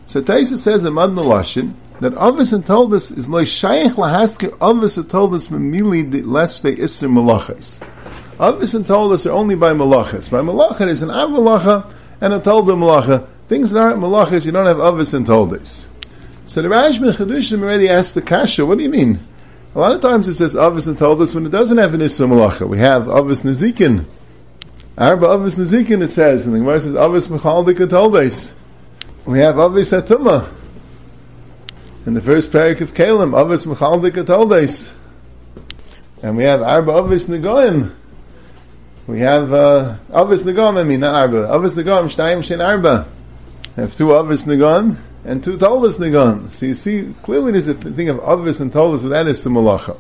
So 0.08 0.22
Taisa 0.22 0.58
says 0.58 0.86
in 0.86 0.94
Mad 0.94 1.10
Melashin 1.10 1.74
that 2.00 2.14
Avis 2.14 2.54
and 2.54 2.66
told 2.66 2.94
us 2.94 3.12
is 3.12 3.28
loy 3.28 3.44
shayich 3.44 3.96
lahasker 3.96 4.56
Avis 4.62 4.96
and 4.96 5.10
told 5.10 5.34
us 5.34 5.50
memili 5.50 6.10
lespe 6.24 6.80
iser 6.80 7.10
malachas. 7.10 7.86
Avis 8.40 8.74
and 8.74 8.88
told 8.88 9.12
us 9.12 9.26
are 9.26 9.34
only 9.34 9.56
by 9.56 9.74
malachas. 9.74 10.32
By 10.32 10.40
malachas 10.40 10.88
is 10.88 11.02
an 11.02 11.12
av 11.12 11.30
malacha 11.32 11.94
and 12.22 12.34
a 12.34 12.40
told 12.40 12.68
malacha. 12.70 13.28
Things 13.50 13.72
that 13.72 13.82
aren't 13.82 14.00
malachas, 14.00 14.46
you 14.46 14.54
don't 14.54 14.66
have 14.66 14.80
Avis 14.80 15.14
and 15.14 15.26
told 15.26 15.54
us. 15.54 15.90
So 16.46 16.62
the 16.62 16.70
Rashba 16.70 17.12
Chedushim 17.12 17.62
already 17.62 17.90
asked 17.90 18.16
the 18.16 18.22
Kasha, 18.22 18.66
what 18.66 18.78
do 18.78 18.86
you 18.86 18.90
mean? 18.90 19.20
A 19.76 19.80
lot 19.80 19.92
of 19.92 20.00
times 20.00 20.30
it 20.30 20.36
says 20.36 20.56
Avis 20.56 20.88
and 20.88 20.98
told 20.98 21.22
us 21.22 21.36
when 21.36 21.46
it 21.46 21.52
doesn't 21.52 21.78
have 21.78 21.94
an 21.94 22.00
Issa 22.00 22.24
Malacha. 22.24 22.66
We 22.66 22.78
have 22.78 23.10
Avis 23.10 23.44
Nezikin. 23.44 24.06
Arba 24.98 25.28
Avis 25.28 25.60
Nezikin 25.60 26.02
it 26.02 26.12
says, 26.12 26.46
and 26.46 26.56
the 26.56 26.60
Gemara 26.60 26.80
says 26.80 26.96
Avis 26.96 27.28
Mechaldik 27.28 27.90
told 27.90 28.16
us. 28.16 28.54
We 29.28 29.40
have 29.40 29.60
Avis 29.60 29.92
Atuma. 29.92 30.50
In 32.06 32.14
the 32.14 32.22
first 32.22 32.50
parak 32.50 32.80
of 32.80 32.94
Kalim, 32.94 33.38
Avis 33.38 33.66
Mechaldik 33.66 34.26
told 34.26 34.54
and 36.24 36.38
we 36.38 36.44
have 36.44 36.62
Arba 36.62 36.94
Avis 36.94 37.28
Negoim. 37.28 37.94
We 39.06 39.20
have 39.20 39.52
uh, 39.52 39.98
Avis 40.14 40.44
Negoim, 40.44 40.80
I 40.80 40.84
mean, 40.86 41.02
not 41.02 41.14
Arba. 41.14 41.54
Avis 41.54 41.76
Negoim, 41.76 42.06
Shtayim 42.06 42.42
Shen 42.42 42.62
Arba. 42.62 43.06
We 43.76 43.82
have 43.84 43.94
two 43.94 44.16
Avis 44.16 44.46
Negoim 44.46 44.98
and 45.26 45.44
two 45.44 45.58
Tolas 45.58 45.98
Negoim. 45.98 46.50
So 46.50 46.68
you 46.68 46.74
see, 46.74 47.14
clearly 47.22 47.52
there's 47.52 47.68
a 47.68 47.74
thing 47.74 48.08
of 48.08 48.22
Avis 48.26 48.62
and 48.62 48.72
that 48.72 49.28
is 49.28 49.44
the 49.44 49.50
Malacha. 49.50 50.00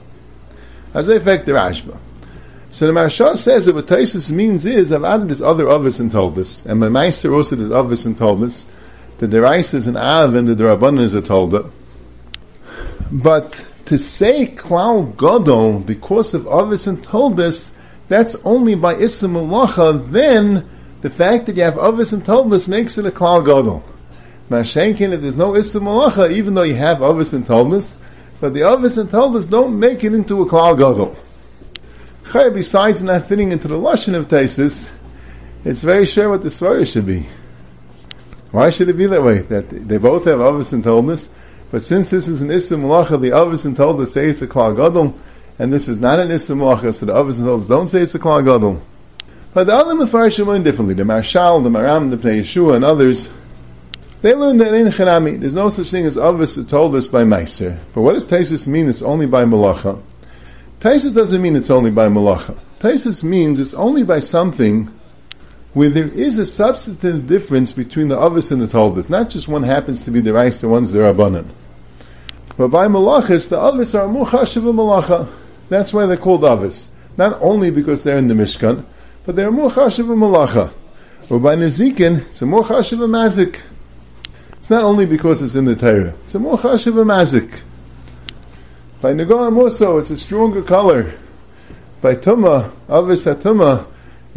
As 0.93 1.09
a 1.09 1.17
effect, 1.17 1.45
the 1.45 1.51
Rashba. 1.51 1.99
So 2.71 2.87
the 2.87 2.93
Maharsha 2.93 3.35
says 3.35 3.65
that 3.65 3.75
what 3.75 3.87
Taisus 3.87 4.31
means 4.31 4.65
is, 4.65 4.93
I've 4.93 5.03
added 5.03 5.27
this 5.27 5.41
other 5.41 5.67
Avis 5.67 5.99
and 5.99 6.09
Tolas, 6.09 6.65
and 6.65 6.79
my 6.79 6.87
Meister 6.87 7.33
also 7.33 7.57
did 7.57 7.73
Avis 7.73 8.05
and 8.05 8.15
Tolas, 8.15 8.67
the 9.19 9.27
Derais 9.27 9.73
is 9.73 9.87
an 9.87 9.97
Av 9.97 10.35
and 10.35 10.47
the 10.47 10.55
Derabanan 10.55 10.99
is 10.99 11.13
a 11.13 11.21
Tolda. 11.21 11.71
But 13.11 13.65
to 13.85 13.97
say 13.97 14.47
Klal 14.47 15.13
Godol 15.15 15.85
because 15.85 16.33
of 16.33 16.45
Avis 16.47 16.87
and 16.87 17.03
Toldus, 17.03 17.73
that's 18.07 18.35
only 18.43 18.75
by 18.75 18.95
Issa 18.95 19.27
Malacha, 19.27 20.11
then 20.11 20.67
the 21.01 21.09
fact 21.09 21.45
that 21.45 21.55
you 21.55 21.63
have 21.63 21.77
Avis 21.77 22.13
and 22.13 22.23
Toldus 22.23 22.67
makes 22.67 22.97
it 22.97 23.05
a 23.05 23.11
Klal 23.11 23.45
Godol. 23.45 23.81
Mashenkin, 24.49 25.13
if 25.13 25.21
there's 25.21 25.35
no 25.35 25.55
Issa 25.55 25.79
Malacha, 25.79 26.31
even 26.31 26.53
though 26.53 26.63
you 26.63 26.75
have 26.75 27.01
Avis 27.01 27.33
and 27.33 27.45
Toldus, 27.45 28.01
but 28.39 28.53
the 28.53 28.61
Avis 28.61 28.97
and 28.97 29.09
Toldus 29.09 29.49
don't 29.49 29.79
make 29.79 30.03
it 30.03 30.13
into 30.13 30.41
a 30.41 30.45
Klal 30.45 30.77
Godol. 30.77 31.15
Besides 32.53 33.01
not 33.01 33.27
fitting 33.27 33.51
into 33.51 33.67
the 33.67 33.75
Lashon 33.75 34.13
of 34.13 34.27
Taisis, 34.27 34.91
it's 35.63 35.81
very 35.81 36.05
sure 36.05 36.29
what 36.29 36.41
the 36.41 36.49
Svarah 36.49 36.91
should 36.91 37.05
be. 37.05 37.25
Why 38.57 38.71
should 38.71 38.89
it 38.89 38.97
be 38.97 39.05
that 39.05 39.21
way? 39.21 39.43
That 39.43 39.69
they 39.69 39.99
both 39.99 40.25
have 40.25 40.41
Avis 40.41 40.73
and 40.73 40.83
Toldus, 40.83 41.29
but 41.69 41.83
since 41.83 42.09
this 42.09 42.27
is 42.27 42.41
an 42.41 42.49
Issa 42.49 42.73
Malacha, 42.73 43.21
the 43.21 43.37
Avis 43.39 43.65
and 43.65 43.77
Toldus 43.77 44.07
say 44.07 44.25
it's 44.25 44.41
a 44.41 44.47
Klal 44.47 44.75
Gadol, 44.75 45.15
and 45.59 45.71
this 45.71 45.87
is 45.87 45.99
not 45.99 46.17
an 46.17 46.31
Issa 46.31 46.53
Malacha, 46.53 46.91
so 46.91 47.05
the 47.05 47.15
Avis 47.15 47.37
and 47.37 47.47
Toldus 47.47 47.69
don't 47.69 47.87
say 47.87 48.01
it's 48.01 48.15
a 48.15 48.19
Klal 48.19 48.43
Gadol. 48.43 48.81
But 49.53 49.65
the 49.65 49.75
other 49.75 49.93
Mefarshim 49.93 50.47
learn 50.47 50.63
differently. 50.63 50.95
The 50.95 51.05
Marshal, 51.05 51.59
the 51.61 51.69
Maram, 51.69 52.09
the 52.09 52.17
Pnei 52.17 52.39
Yeshua, 52.39 52.77
and 52.77 52.83
others, 52.83 53.29
they 54.23 54.33
learn 54.33 54.57
that 54.57 54.73
in 54.73 54.87
Chanami, 54.87 55.39
there's 55.39 55.53
no 55.53 55.69
such 55.69 55.91
thing 55.91 56.07
as 56.07 56.17
Avis 56.17 56.65
told 56.65 56.95
us 56.95 57.07
by 57.07 57.25
Meiser. 57.25 57.77
But 57.93 58.01
what 58.01 58.13
does 58.13 58.25
Taisus 58.25 58.67
mean 58.67 58.89
it's 58.89 59.03
only 59.03 59.27
by 59.27 59.45
Malacha? 59.45 60.01
Taisus 60.79 61.13
doesn't 61.13 61.43
mean 61.43 61.55
it's 61.55 61.69
only 61.69 61.91
by 61.91 62.07
Malacha. 62.07 62.59
Taisus 62.79 63.23
means 63.23 63.59
it's 63.59 63.75
only 63.75 64.01
by 64.01 64.19
something 64.19 64.91
where 65.77 65.89
there 65.89 66.07
is 66.07 66.39
a 66.39 66.45
substantive 66.45 67.27
difference 67.27 67.71
between 67.71 68.07
the 68.07 68.19
Avis 68.19 68.49
and 68.49 68.59
the 68.59 68.65
Toldus. 68.65 69.11
Not 69.11 69.29
just 69.29 69.47
one 69.47 69.61
happens 69.61 70.03
to 70.05 70.11
be 70.11 70.21
the 70.21 70.33
Rice, 70.33 70.59
the 70.61 70.67
one's 70.67 70.91
the 70.91 70.97
Rabbanan. 71.01 71.45
But 72.57 72.69
by 72.69 72.87
Malachis, 72.87 73.47
the 73.49 73.61
Avis 73.61 73.93
are 73.93 74.07
Muchashiv 74.07 74.63
Malacha. 74.63 75.31
That's 75.69 75.93
why 75.93 76.07
they're 76.07 76.17
called 76.17 76.43
Avis. 76.43 76.89
Not 77.15 77.39
only 77.43 77.69
because 77.69 78.03
they're 78.03 78.17
in 78.17 78.25
the 78.25 78.33
Mishkan, 78.33 78.85
but 79.23 79.35
they're 79.35 79.51
Muchashiv 79.51 80.07
Malacha. 80.07 80.73
Or 81.29 81.39
by 81.39 81.55
Nezikin, 81.55 82.21
it's 82.21 82.41
a 82.41 82.45
Muchashiv 82.45 82.97
Mazik. 83.07 83.61
It's 84.53 84.71
not 84.71 84.83
only 84.83 85.05
because 85.05 85.43
it's 85.43 85.53
in 85.53 85.65
the 85.65 85.75
Torah, 85.75 86.15
it's 86.23 86.33
a 86.33 86.39
Muchashiv 86.39 86.93
Mazik. 87.05 87.61
By 88.99 89.13
Negoim 89.13 89.55
also, 89.55 89.99
it's 89.99 90.09
a 90.09 90.17
stronger 90.17 90.63
color. 90.63 91.13
By 92.01 92.15
Tumah, 92.15 92.71
Avis 92.89 93.25
Hatumah, 93.25 93.85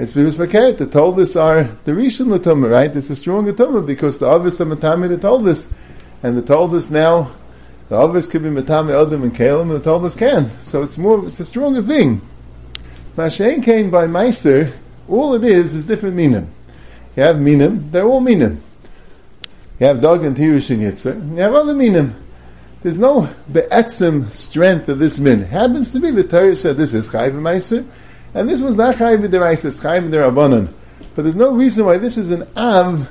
it's 0.01 0.13
because 0.13 0.37
Makeret, 0.37 0.79
the 0.79 0.87
Toldus 0.87 1.39
are 1.39 1.65
the 1.85 1.93
Rishon 1.93 2.35
Latuma, 2.35 2.71
right? 2.71 2.95
It's 2.97 3.11
a 3.11 3.17
stronger 3.17 3.53
Tumah 3.53 3.87
because 3.87 4.19
the 4.19 4.27
Avis 4.27 4.59
are 4.63 4.65
Matami 4.65 5.11
the 5.11 5.19
Toldus, 5.19 5.73
and 6.23 6.39
the 6.39 6.43
Toldus 6.43 6.91
now, 6.91 7.31
the 7.91 8.01
Avis 8.01 8.27
could 8.27 8.43
be 8.43 8.49
Matami 8.49 8.99
Adam 8.99 9.25
and 9.25 9.35
Kalim, 9.35 9.63
and 9.63 9.73
the 9.73 9.81
Toldus 9.81 10.19
can't. 10.19 10.51
So 10.65 10.83
it's 10.83 10.97
more, 10.97 11.27
it's 11.27 11.41
a 11.41 11.45
stronger 11.45 11.83
thing. 11.83 12.23
Mashain 13.15 13.63
came 13.63 13.91
by 13.91 14.07
Meiser, 14.07 14.73
all 15.07 15.35
it 15.35 15.45
is 15.45 15.75
is 15.75 15.85
different 15.85 16.17
minim. 16.17 16.49
You 17.15 17.25
have 17.25 17.39
minim, 17.39 17.91
they're 17.91 18.07
all 18.07 18.23
minim. 18.23 18.63
You 19.79 19.87
have 19.87 20.01
dog 20.01 20.25
and 20.25 20.35
Tirush 20.35 20.71
and 20.71 20.81
Yitzhak, 20.81 21.31
you 21.37 21.43
have 21.43 21.53
other 21.53 21.75
minim. 21.75 22.15
There's 22.81 22.97
no 22.97 23.29
be'etzim 23.53 24.31
strength 24.31 24.89
of 24.89 24.99
this 24.99 25.19
min. 25.21 25.43
Happens 25.43 25.93
to 25.93 26.01
be 26.01 26.11
the 26.11 26.25
Torah 26.25 26.57
said 26.57 26.79
this 26.79 26.95
is 26.95 27.11
Chayv 27.11 27.33
Meiser, 27.33 27.87
and 28.35 28.49
this 28.49 28.63
was 28.63 28.77
not 28.77 28.97
Chayiv 28.97 29.27
B'Deraisa, 29.27 29.67
it's 29.67 29.81
Chayiv 29.81 30.11
B'Derabanan. 30.11 30.73
But 31.15 31.23
there's 31.23 31.37
no 31.37 31.53
reason 31.53 31.85
why 31.85 31.99
this 31.99 32.17
is 32.17 32.31
an 32.31 32.47
Av, 32.57 33.11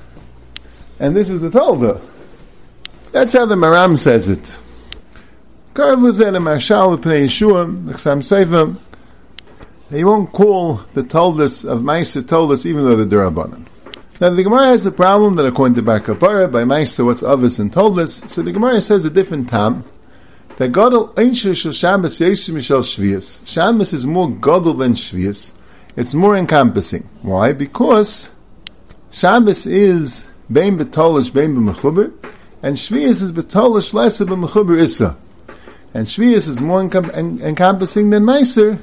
and 0.99 1.15
this 1.15 1.29
is 1.29 1.41
the 1.41 1.49
Tolda. 1.49 2.01
That's 3.11 3.33
how 3.33 3.45
the 3.45 3.55
Maram 3.55 3.97
says 3.97 4.29
it. 4.29 4.59
They 9.89 10.03
won't 10.03 10.31
call 10.31 10.75
the 10.93 11.03
Toldas 11.03 11.65
of 11.65 11.79
Maisa 11.79 12.21
Toldas 12.21 12.65
even 12.65 12.83
though 12.83 12.95
they're 12.95 13.05
Derabanan. 13.05 13.65
Now 14.19 14.29
the 14.29 14.43
Gemara 14.43 14.67
has 14.67 14.83
the 14.83 14.91
problem 14.91 15.35
that 15.37 15.45
according 15.45 15.75
to 15.75 15.81
Bar 15.81 16.01
Kapara, 16.01 16.51
by 16.51 16.63
Maisa 16.63 17.05
what's 17.05 17.23
Avis 17.23 17.59
and 17.59 17.71
Toldas, 17.71 18.29
so 18.29 18.41
the 18.41 18.51
Gemara 18.51 18.81
says 18.81 19.05
a 19.05 19.09
different 19.09 19.49
tam, 19.49 19.83
that 20.59 20.73
Gadol 20.73 21.07
Einsher 21.13 21.55
Shel 21.55 21.71
Shabbos 21.71 22.19
Yesu 22.19 22.51
Mishal 22.51 22.81
Shvius. 22.81 23.47
Shabbos 23.47 23.93
is 23.93 24.05
more 24.05 24.29
Gadol 24.29 24.73
than 24.73 24.91
Shvius. 24.91 25.53
It's 25.95 26.13
more 26.13 26.35
encompassing. 26.35 27.09
Why? 27.21 27.53
Because 27.53 28.29
Shabbos 29.09 29.65
is 29.65 30.29
Bein 30.51 30.77
Betolish, 30.77 31.33
Bein 31.33 31.55
B'mechuber, 31.55 32.11
and 32.61 32.75
Shvius 32.75 33.23
is 33.23 33.31
Betolish 33.31 33.93
less 33.93 34.19
B'mechuber 34.19 34.77
Issa. 34.77 35.17
And 35.93 36.05
Shvius 36.05 36.49
is 36.49 36.61
more 36.61 36.83
encom- 36.83 37.41
encompassing 37.41 38.09
than 38.09 38.23
Meiser, 38.23 38.81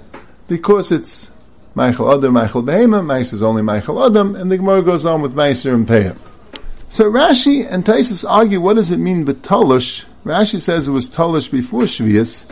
because 0.49 0.90
it's 0.90 1.30
Michael 1.75 2.11
Adam, 2.11 2.33
Michael 2.33 2.62
Behema, 2.62 3.04
Meiser 3.04 3.35
is 3.35 3.42
only 3.42 3.61
Michael 3.61 4.02
Adam, 4.02 4.35
and 4.35 4.50
the 4.50 4.56
Gemara 4.56 4.80
goes 4.80 5.04
on 5.04 5.21
with 5.21 5.35
Meiser 5.35 5.75
and 5.75 5.87
Peyah. 5.87 6.16
So 6.88 7.11
Rashi 7.11 7.71
and 7.71 7.85
Taisus 7.85 8.25
argue 8.26 8.62
what 8.62 8.75
does 8.75 8.90
it 8.92 8.99
mean 8.99 9.26
betolish 9.26 10.06
Rashi 10.26 10.61
says 10.61 10.88
it 10.88 10.90
was 10.90 11.09
tolish 11.09 11.52
before 11.52 11.83
Shvius 11.83 12.47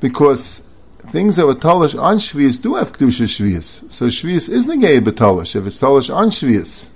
because 0.00 0.68
things 0.98 1.36
that 1.36 1.46
were 1.46 1.54
tolish 1.54 1.98
on 1.98 2.18
Shvius 2.18 2.60
do 2.60 2.74
have 2.74 2.92
kedusha 2.92 3.24
Shvius. 3.24 3.90
So 3.90 4.08
Shvius 4.08 4.50
is 4.50 4.66
negay 4.66 5.00
betolish 5.00 5.56
if 5.56 5.66
it's 5.66 5.80
tolish 5.80 6.14
on 6.14 6.28
Shvius. 6.28 6.90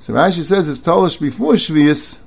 So 0.00 0.14
Rashi 0.14 0.42
says 0.42 0.68
it's 0.68 0.80
tolish 0.80 1.20
before 1.20 1.52
Shvius. 1.52 2.18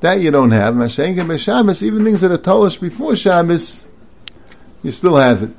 That 0.00 0.20
you 0.20 0.30
don't 0.30 0.50
have. 0.50 0.74
Mashenka 0.74 1.26
by 1.26 1.36
Shabbos, 1.36 1.82
even 1.82 2.04
things 2.04 2.20
that 2.20 2.30
are 2.30 2.38
tolish 2.38 2.78
before 2.78 3.16
Shabbos, 3.16 3.86
you 4.82 4.90
still 4.90 5.16
have 5.16 5.42
it. 5.42 5.56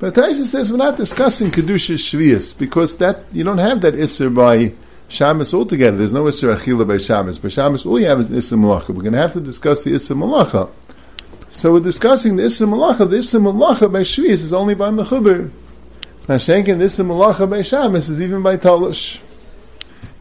But 0.00 0.14
Taisa 0.14 0.44
says 0.44 0.72
we're 0.72 0.78
not 0.78 0.96
discussing 0.96 1.52
kedusha 1.52 1.94
Shvius 1.94 2.58
because 2.58 2.98
that 2.98 3.24
you 3.32 3.44
don't 3.44 3.58
have 3.58 3.80
that 3.82 3.94
isser 3.94 4.34
by 4.34 4.74
Shabbos 5.08 5.54
altogether. 5.54 5.96
There's 5.96 6.12
no 6.12 6.24
Isser 6.24 6.56
Achila 6.56 6.86
by 6.86 6.98
Shabbos. 6.98 7.38
By 7.38 7.48
Shabbos, 7.48 7.86
all 7.86 8.00
you 8.00 8.06
have 8.06 8.18
is 8.18 8.52
an 8.52 8.60
Malacha. 8.60 8.88
We're 8.88 9.02
going 9.02 9.12
to 9.12 9.18
have 9.18 9.34
to 9.34 9.40
discuss 9.40 9.84
the 9.84 9.92
Isser 9.92 10.16
Malacha. 10.16 10.68
So 11.50 11.72
we're 11.72 11.80
discussing 11.80 12.36
the 12.36 12.44
Isser 12.44 12.68
Malacha. 12.68 13.08
The 13.08 13.16
Isser 13.16 13.40
Malacha 13.40 13.92
by 13.92 14.00
Shvius 14.00 14.42
is 14.42 14.52
only 14.52 14.74
by 14.74 14.90
Mechuber. 14.90 15.50
Mashenkin, 16.26 16.78
the 16.78 16.86
Isser 16.86 17.06
Malacha 17.06 17.48
by 17.48 17.62
Shabbos 17.62 18.08
is 18.08 18.20
even 18.20 18.42
by 18.42 18.56
Talish. 18.56 19.22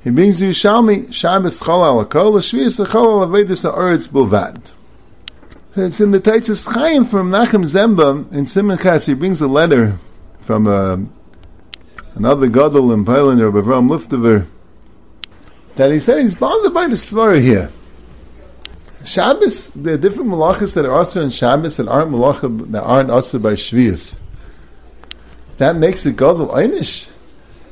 He 0.04 0.12
brings 0.12 0.40
you 0.40 0.50
Shalmi, 0.50 1.12
Shabbos 1.12 1.64
Chol 1.64 1.84
Al 1.84 2.06
Akol, 2.06 2.38
Shvius 2.38 2.86
Chol 2.86 3.24
Al 3.24 3.28
Avedis 3.28 3.64
Ha'aretz 3.64 4.08
Bilvad. 4.08 4.72
It's 5.76 6.00
in 6.00 6.12
the 6.12 6.22
Taitzis 6.22 6.72
Chaim 6.72 7.04
from 7.04 7.30
Nachem 7.32 7.64
Zemba 7.64 8.32
in 8.32 8.46
Simon 8.46 8.78
Chas. 8.78 9.08
He 9.08 9.14
brings 9.14 9.42
a 9.42 9.48
letter 9.48 9.98
from 10.40 10.68
uh, 10.68 10.98
another 12.14 12.48
Gadol 12.48 12.94
in 12.94 13.04
Poland, 13.04 13.42
Rabbi 13.42 13.58
Avram 13.58 13.90
Luftever, 13.90 14.46
that 15.76 15.92
he 15.92 16.00
said 16.00 16.20
he's 16.20 16.36
bothered 16.36 16.74
by 16.74 16.88
the 16.88 16.96
svara 16.96 17.42
here. 17.42 17.70
Shabbos, 19.04 19.72
there 19.72 19.94
are 19.94 19.98
different 19.98 20.30
malachas 20.30 20.74
that 20.76 20.86
are 20.86 20.94
also 20.94 21.22
in 21.22 21.30
Shabbos 21.30 21.78
that 21.78 21.88
aren't 21.88 22.12
malachas 22.12 22.72
that 22.72 22.84
aren't 22.84 23.12
also 23.12 23.38
by 23.38 23.54
Shvius. 23.54 24.20
That 25.58 25.76
makes 25.76 26.06
it 26.06 26.18
gadol 26.18 26.48
einish. 26.48 27.10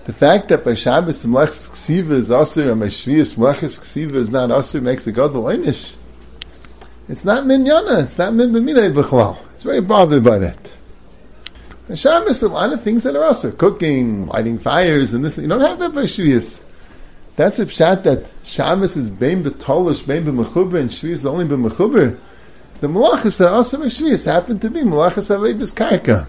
The 0.05 0.13
fact 0.13 0.49
that 0.49 0.63
by 0.63 0.75
Shabbos 0.75 1.25
malachas 1.25 1.71
ksiva 1.71 2.11
is 2.11 2.29
also 2.29 2.71
and 2.71 2.79
by 2.79 2.87
Shvius 2.87 3.35
malachas 3.35 3.79
ksiva 3.79 4.13
is 4.13 4.31
not 4.31 4.51
also 4.51 4.79
makes 4.79 5.07
it 5.07 5.13
gadol 5.13 5.45
einish. 5.45 5.95
It's 7.09 7.25
not 7.25 7.45
minyana. 7.45 8.03
It's 8.03 8.17
not 8.17 8.33
min 8.33 8.51
b'minay 8.51 8.93
b'chlal. 8.93 9.37
It's 9.53 9.63
very 9.63 9.81
bothered 9.81 10.23
by 10.23 10.37
that. 10.37 10.77
By 11.89 11.95
Shabbos, 11.95 12.43
a 12.43 12.47
lot 12.47 12.71
of 12.71 12.81
things 12.81 13.03
that 13.03 13.15
are 13.15 13.23
also 13.23 13.51
cooking, 13.51 14.27
lighting 14.27 14.57
fires, 14.57 15.13
and 15.13 15.25
this. 15.25 15.37
You 15.37 15.47
don't 15.47 15.61
have 15.61 15.79
that 15.79 15.93
by 15.93 16.03
Shvius. 16.03 16.63
That's 17.35 17.57
a 17.59 17.65
pshat 17.65 18.03
that 18.03 18.31
Shabbos 18.43 18.95
is 18.95 19.09
bein 19.09 19.43
betolish, 19.43 20.05
bein 20.05 20.25
b'mechuber, 20.25 20.79
and 20.79 20.89
Shvi 20.89 21.09
is 21.09 21.25
only 21.25 21.45
b'mechuber. 21.45 22.19
The 22.79 22.87
malachas 22.87 23.39
that 23.39 23.51
also 23.51 23.79
make 23.79 23.89
Shvius 23.89 24.31
happened 24.31 24.61
to 24.61 24.69
be 24.69 24.81
malachas 24.81 25.35
avedis 25.35 25.73
karka. 25.73 26.27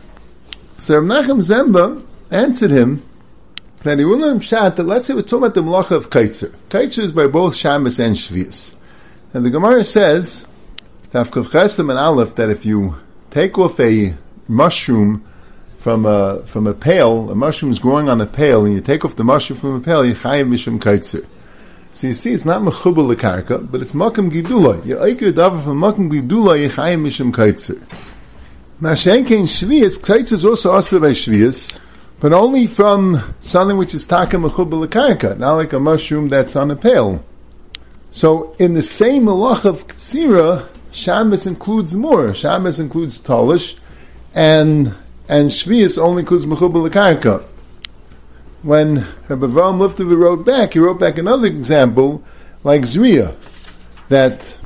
So 0.79 0.99
Rav 0.99 1.05
Nachum 1.05 1.41
Zemba 1.41 2.05
answered 2.31 2.71
him 2.71 3.03
that 3.83 3.99
he 3.99 4.05
learn 4.05 4.39
pshat 4.39 4.77
that 4.77 4.85
let's 4.85 5.07
say 5.07 5.15
we're 5.15 5.23
talking 5.23 5.39
about 5.39 5.55
the 5.55 5.63
malacha 5.63 5.93
of 5.93 6.11
kaitzer. 6.11 6.55
Kaitzer 6.69 7.03
is 7.03 7.13
by 7.13 7.27
both 7.27 7.55
Shabbos 7.55 7.99
and 8.01 8.17
Shvius. 8.17 8.75
And 9.35 9.45
the 9.45 9.51
Gemara 9.51 9.85
says, 9.85 10.47
Tafkav 11.11 11.51
Chesem 11.51 11.91
and 11.91 11.99
Aleph, 11.99 12.35
that 12.37 12.49
if 12.49 12.65
you 12.65 12.97
take 13.31 13.59
off 13.59 13.79
a 13.79 14.15
mushroom 14.49 15.25
from 15.85 16.07
a 16.07 16.39
from 16.47 16.67
a 16.67 16.73
pail, 16.73 17.31
a 17.31 17.35
mushroom 17.35 17.71
is 17.71 17.79
growing 17.79 18.09
on 18.09 18.19
a 18.19 18.27
pail, 18.27 18.65
and 18.65 18.75
you 18.75 18.81
take 18.81 19.05
off 19.05 19.17
the 19.17 19.23
mushroom 19.23 19.59
from 19.59 19.75
a 19.75 19.81
pail, 19.81 20.03
you 20.03 20.15
chayiv 20.15 20.49
mishum 20.49 20.79
kaitzer. 20.79 21.27
So 21.93 22.07
you 22.07 22.15
see, 22.15 22.33
it's 22.33 22.47
not 22.47 22.63
mechubal 22.63 23.15
lekarka, 23.15 23.71
but 23.71 23.83
it's 23.83 23.93
makam 23.93 24.31
gidula. 24.31 24.83
You 24.87 24.97
aiker 24.97 25.31
davar 25.31 25.63
from 25.63 25.81
makam 25.83 26.11
gidula, 26.11 26.59
you 26.59 26.71
chayiv 26.71 27.03
mishum 27.03 27.33
kaitzer. 27.33 27.77
Mashenkein 28.81 29.45
shvius, 29.45 29.99
kaitzer 29.99 30.33
is 30.33 30.47
also 30.47 30.73
also 30.73 30.99
by 30.99 31.11
shvius, 31.11 31.79
but 32.19 32.33
only 32.33 32.67
from 32.67 33.21
something 33.41 33.77
which 33.77 33.95
is 33.95 34.07
taka 34.07 34.39
mechubal 34.39 34.87
lekarka, 34.87 35.37
not 35.37 35.53
like 35.53 35.75
a 35.75 35.79
mushroom 35.79 36.29
that's 36.29 36.57
on 36.57 36.71
a 36.71 36.77
pail. 36.77 37.23
So 38.11 38.57
in 38.59 38.73
the 38.73 38.83
same 38.83 39.25
malach 39.27 39.67
of 39.67 39.87
ktsira, 39.87 40.67
Shabbos 40.93 41.47
includes 41.47 41.95
more. 41.95 42.33
Shabbos 42.33 42.81
includes 42.81 43.21
talish, 43.21 43.77
and 44.35 44.95
and 45.29 45.49
Shvius 45.49 45.99
only 45.99 46.21
includes 46.21 46.47
mechubal. 46.47 47.45
When 48.63 48.95
Rabbi 49.29 49.47
Avraham 49.47 49.79
Liftover 49.79 50.19
wrote 50.19 50.45
back, 50.47 50.73
he 50.73 50.79
wrote 50.79 50.99
back 50.99 51.19
another 51.19 51.47
example, 51.47 52.23
like 52.63 52.83
Zriya, 52.83 53.35
that 54.09 54.59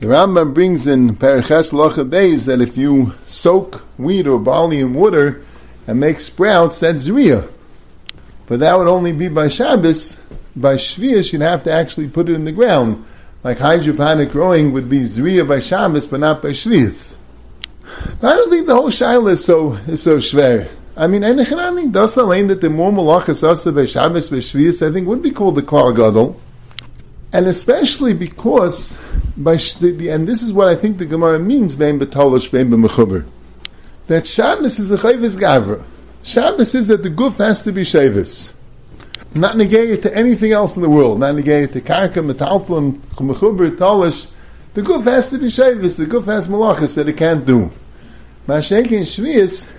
the 0.00 0.06
Rambam 0.06 0.54
brings 0.54 0.86
in 0.86 1.16
Paraches 1.16 1.72
Locha 1.72 2.08
Beis 2.08 2.46
that 2.46 2.60
if 2.60 2.76
you 2.76 3.12
soak 3.26 3.84
wheat 3.98 4.26
or 4.26 4.38
barley 4.38 4.80
in 4.80 4.94
water 4.94 5.42
and 5.86 6.00
make 6.00 6.18
sprouts, 6.18 6.80
that's 6.80 7.08
Zriya. 7.08 7.50
But 8.46 8.60
that 8.60 8.76
would 8.78 8.88
only 8.88 9.12
be 9.12 9.28
by 9.28 9.48
Shabbos. 9.48 10.20
By 10.56 10.74
Shvius, 10.74 11.32
you'd 11.32 11.42
have 11.42 11.62
to 11.64 11.72
actually 11.72 12.08
put 12.08 12.28
it 12.28 12.34
in 12.34 12.44
the 12.44 12.52
ground. 12.52 13.04
Like 13.44 13.58
hydroponic 13.58 14.30
growing 14.30 14.72
would 14.72 14.88
be 14.88 15.00
Zriya 15.00 15.48
by 15.48 15.60
Shabbos, 15.60 16.06
but 16.06 16.20
not 16.20 16.42
by 16.42 16.50
Shvius. 16.50 17.16
I 18.24 18.36
don't 18.36 18.50
think 18.50 18.66
the 18.66 18.74
whole 18.74 18.88
shaila 18.88 19.30
is 19.30 19.44
so 19.44 19.72
is 19.88 20.02
so 20.02 20.18
schwer. 20.18 20.68
I 20.96 21.06
mean, 21.06 21.22
Enechanami 21.22 21.90
does 21.90 22.16
alone 22.18 22.48
that 22.48 22.60
the 22.60 22.68
more 22.68 22.92
malachas 22.92 23.48
asa 23.48 23.72
by 23.72 23.86
Shabbos 23.86 24.28
by 24.28 24.36
Shvius, 24.36 24.86
I 24.86 24.92
think 24.92 25.08
would 25.08 25.22
be 25.22 25.30
called 25.30 25.54
the 25.54 25.62
klal 25.62 25.96
gadol, 25.96 26.38
and 27.32 27.46
especially 27.46 28.12
because 28.12 28.98
by 29.36 29.56
the, 29.56 30.10
and 30.10 30.28
this 30.28 30.42
is 30.42 30.52
what 30.52 30.68
I 30.68 30.74
think 30.74 30.98
the 30.98 31.06
Gemara 31.06 31.38
means 31.38 31.74
bein 31.74 31.98
betalish 31.98 32.50
bein 32.52 32.68
b'mechuber, 32.68 33.26
that 34.08 34.26
Shabbos 34.26 34.78
is 34.78 34.90
a 34.90 34.98
chayvis 34.98 35.40
gavra. 35.40 35.84
Shabbos 36.22 36.74
is 36.74 36.88
that 36.88 37.02
the 37.02 37.10
guf 37.10 37.38
has 37.38 37.62
to 37.62 37.72
be 37.72 37.82
shavis. 37.82 38.52
Not 39.34 39.56
negated 39.56 40.02
to 40.02 40.14
anything 40.14 40.52
else 40.52 40.76
in 40.76 40.82
the 40.82 40.90
world. 40.90 41.20
Not 41.20 41.34
negated 41.34 41.72
to 41.72 41.80
karka, 41.80 42.22
metalplim, 42.22 42.98
mechuber, 43.16 43.74
talish. 43.76 44.30
The 44.74 44.82
guf 44.82 45.04
has 45.04 45.30
to 45.30 45.38
be 45.38 45.46
shavis. 45.46 45.98
The 45.98 46.04
guf 46.04 46.26
has 46.26 46.48
malachas 46.48 46.96
that 46.96 47.08
it 47.08 47.16
can't 47.16 47.46
do. 47.46 47.70
Mashenki 48.46 48.96
and 48.96 49.06
Shvius, 49.06 49.72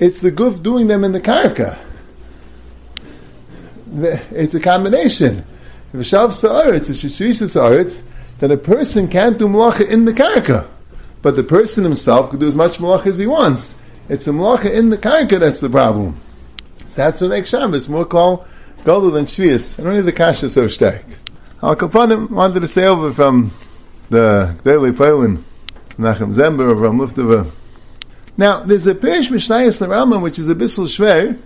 it's 0.00 0.20
the 0.20 0.32
guf 0.32 0.62
doing 0.62 0.88
them 0.88 1.04
in 1.04 1.12
the 1.12 1.20
karka. 1.20 1.78
It's 3.90 4.54
a 4.54 4.60
combination. 4.60 5.44
If 5.88 5.94
a 5.94 5.98
shav 5.98 6.32
sa'aretz, 6.32 6.90
a 6.90 6.92
shishisa 6.92 7.48
sa'aretz, 7.48 8.02
then 8.38 8.50
a 8.50 8.56
person 8.56 9.08
can't 9.08 9.38
do 9.38 9.48
malacha 9.48 9.88
in 9.88 10.04
the 10.04 10.12
karka. 10.12 10.68
But 11.22 11.36
the 11.36 11.42
person 11.42 11.84
himself 11.84 12.30
could 12.30 12.40
do 12.40 12.46
as 12.46 12.54
much 12.54 12.78
malacha 12.78 13.06
as 13.06 13.18
he 13.18 13.26
wants. 13.26 13.78
It's 14.08 14.24
the 14.24 14.32
malacha 14.32 14.72
in 14.72 14.90
the 14.90 14.98
karka 14.98 15.40
that's 15.40 15.60
the 15.60 15.70
problem. 15.70 16.16
So 16.86 17.02
that's 17.02 17.20
what 17.20 17.30
makes 17.30 17.50
Shabbos 17.50 17.88
more 17.88 18.04
called 18.04 18.46
golder 18.84 19.10
than 19.10 19.24
Shvius. 19.24 19.78
I 19.78 19.82
don't 19.82 20.04
the 20.04 20.12
kasha 20.12 20.48
so 20.48 20.66
stark. 20.66 21.04
Al 21.62 21.74
Kapanim 21.74 22.30
wanted 22.30 22.60
to 22.60 22.68
say 22.68 22.86
over 22.86 23.12
from 23.12 23.50
the 24.10 24.56
daily 24.64 24.92
Poland, 24.92 25.44
Nachem 25.98 26.34
Zember 26.34 26.78
Ram 26.80 26.98
Luftova. 26.98 27.50
Now, 28.38 28.60
there's 28.60 28.86
a 28.86 28.94
Perish 28.94 29.30
Mishnayos 29.30 29.84
Rambam 29.84 30.22
which 30.22 30.38
is 30.38 30.48
a 30.48 30.54
bissel 30.54 30.84
shver. 30.84 31.36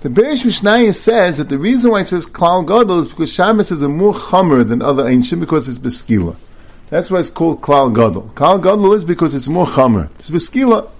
The 0.00 0.10
Perish 0.10 0.42
Mishnayos 0.42 0.96
says 0.96 1.38
that 1.38 1.48
the 1.48 1.56
reason 1.56 1.92
why 1.92 2.00
it 2.00 2.06
says 2.06 2.26
Klal 2.26 2.66
Gadol 2.66 2.98
is 2.98 3.08
because 3.08 3.32
Shabbos 3.32 3.70
is 3.70 3.80
a 3.80 3.88
more 3.88 4.12
chomer 4.12 4.66
than 4.66 4.82
other 4.82 5.06
ancient 5.06 5.40
because 5.40 5.68
it's 5.68 5.78
beskila. 5.78 6.36
That's 6.90 7.12
why 7.12 7.20
it's 7.20 7.30
called 7.30 7.62
Klal 7.62 7.94
Gadol. 7.94 8.32
Klal 8.34 8.60
Gadol 8.60 8.92
is 8.92 9.04
because 9.04 9.36
it's 9.36 9.46
more 9.46 9.66
chomer. 9.66 10.10
It's 10.18 10.30
beskila. 10.30 10.90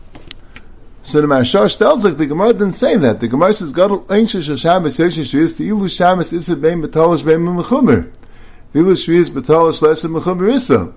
So 1.03 1.21
the 1.21 1.27
Marshash 1.27 1.77
tells 1.77 2.07
us 2.07 2.15
the 2.15 2.27
Gemara 2.27 2.53
didn't 2.53 2.73
say 2.73 2.97
that. 2.97 3.19
The 3.19 3.27
Gemara 3.27 3.53
says 3.53 3.73
Gadol 3.73 4.07
ancient 4.13 4.45
Shabbos 4.45 4.97
Yoshin 4.97 5.25
Shvius 5.25 5.59
the 5.59 5.69
Ilu 5.69 5.89
Shabbos 5.89 6.33
Issa 6.33 6.55
Bein 6.55 6.81
Betalish 6.81 7.25
Bein 7.25 7.41
Mechumer. 7.41 8.11
The 8.73 8.79
Ilu 8.79 8.93
Shvius 8.93 9.29
Betalish 9.29 9.83
Lesa 9.83 10.09
Mechumer 10.09 10.55
Issa. 10.55 10.93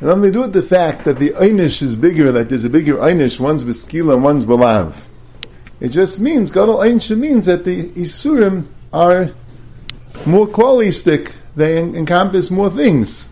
And 0.00 0.10
then 0.10 0.20
they 0.20 0.30
do 0.30 0.44
it 0.44 0.52
the 0.52 0.62
fact 0.62 1.04
that 1.04 1.18
the 1.18 1.30
Einish 1.30 1.82
is 1.82 1.96
bigger, 1.96 2.30
that 2.32 2.48
there's 2.50 2.64
a 2.64 2.70
bigger 2.70 2.96
Einish, 2.96 3.40
one's 3.40 3.64
Beskila 3.64 4.14
and 4.14 4.24
one's 4.24 4.44
Balav. 4.44 5.06
It 5.80 5.88
just 5.88 6.20
means, 6.20 6.50
Gadol 6.50 6.76
Einish 6.78 7.16
means 7.16 7.46
that 7.46 7.64
the 7.64 7.88
Isurim 7.90 8.68
are 8.92 9.30
more 10.26 10.46
qualistic, 10.46 11.34
they 11.54 11.78
encompass 11.78 12.50
more 12.50 12.68
things. 12.68 13.30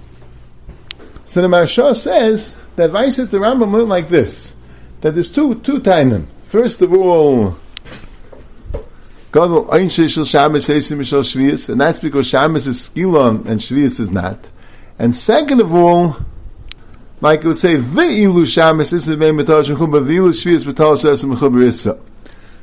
So 1.27 1.43
the 1.43 1.49
Marsha 1.49 1.95
says 1.95 2.59
that 2.77 2.91
Vices 2.91 3.31
the 3.31 3.39
Rambam 3.39 3.73
went 3.73 3.89
like 3.89 4.09
this, 4.09 4.55
that 5.03 5.13
there's 5.13 5.33
two, 5.33 5.57
two 5.61 5.81
timing. 5.81 6.27
First 6.45 6.81
of 6.83 6.93
all, 6.93 7.57
Shvius, 11.23 11.69
and 11.69 11.81
that's 11.81 11.99
because 11.99 12.29
Shabbos 12.29 12.67
is 12.69 12.79
Skila 12.89 13.31
and 13.31 13.59
Shvius 13.61 13.99
is 14.01 14.11
not. 14.11 14.39
And 14.99 15.15
second 15.15 15.61
of 15.61 15.75
all, 15.75 16.17
like 17.25 17.43
it 17.43 17.47
would 17.47 17.57
say, 17.57 17.77
Ve'ilu 17.77 18.45
shamis 18.45 18.93
issa 18.93 19.17
ve'im 19.17 19.41
b'tal 19.41 19.65
shemchum, 19.65 19.91
but 19.91 20.03
ve'ilu 20.03 20.29
shvius 20.29 20.67
b'tal 20.71 20.95
shesim 20.95 21.35
mechuber 21.35 21.63
issa. 21.63 21.99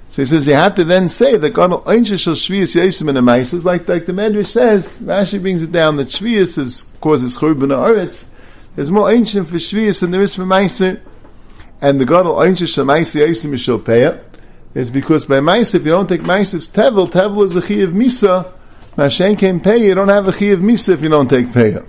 So 0.07 0.21
he 0.21 0.25
says 0.27 0.45
you 0.45 0.53
have 0.53 0.75
to 0.75 0.83
then 0.83 1.09
say 1.09 1.35
that 1.37 1.49
God 1.49 1.71
einshe 1.85 2.19
shel 2.19 2.35
shvius 2.35 2.79
yesim 2.79 3.09
in 3.09 3.17
a 3.17 3.23
maisis, 3.23 3.65
like 3.65 3.87
like 3.87 4.05
the 4.05 4.11
Medrash 4.11 4.45
says. 4.45 4.99
Rashi 4.99 5.41
brings 5.41 5.63
it 5.63 5.71
down 5.71 5.95
that 5.95 6.09
shvius 6.09 6.59
is 6.59 6.91
causes 7.01 7.39
churban 7.39 7.69
haaretz. 7.69 8.29
There's 8.75 8.91
more 8.91 9.11
ancient 9.11 9.49
for 9.49 9.55
shvius 9.55 10.01
than 10.01 10.11
there 10.11 10.21
is 10.21 10.35
for 10.35 10.43
meiser, 10.43 11.01
and 11.81 11.99
the 11.99 12.05
God 12.05 12.27
einshe 12.27 12.71
shel 12.71 12.85
meiser 12.85 13.27
yesim 13.27 13.57
shel 13.57 13.79
peya 13.79 14.23
is 14.75 14.91
because 14.91 15.25
by 15.25 15.39
meiser 15.39 15.75
if 15.75 15.85
you 15.85 15.91
don't 15.91 16.07
take 16.07 16.21
meiser's 16.21 16.69
tevel, 16.69 17.09
tevel 17.09 17.43
is 17.45 17.55
a 17.55 17.61
chi 17.61 17.81
of 17.81 17.93
misa. 17.93 18.53
Mashen 18.95 19.39
came 19.39 19.59
pay, 19.59 19.87
you 19.87 19.95
don't 19.95 20.09
have 20.09 20.27
a 20.27 20.31
chi 20.31 20.45
of 20.47 20.59
misa 20.59 20.89
if 20.93 21.01
you 21.01 21.09
don't 21.09 21.29
take 21.29 21.47
peya. 21.47 21.83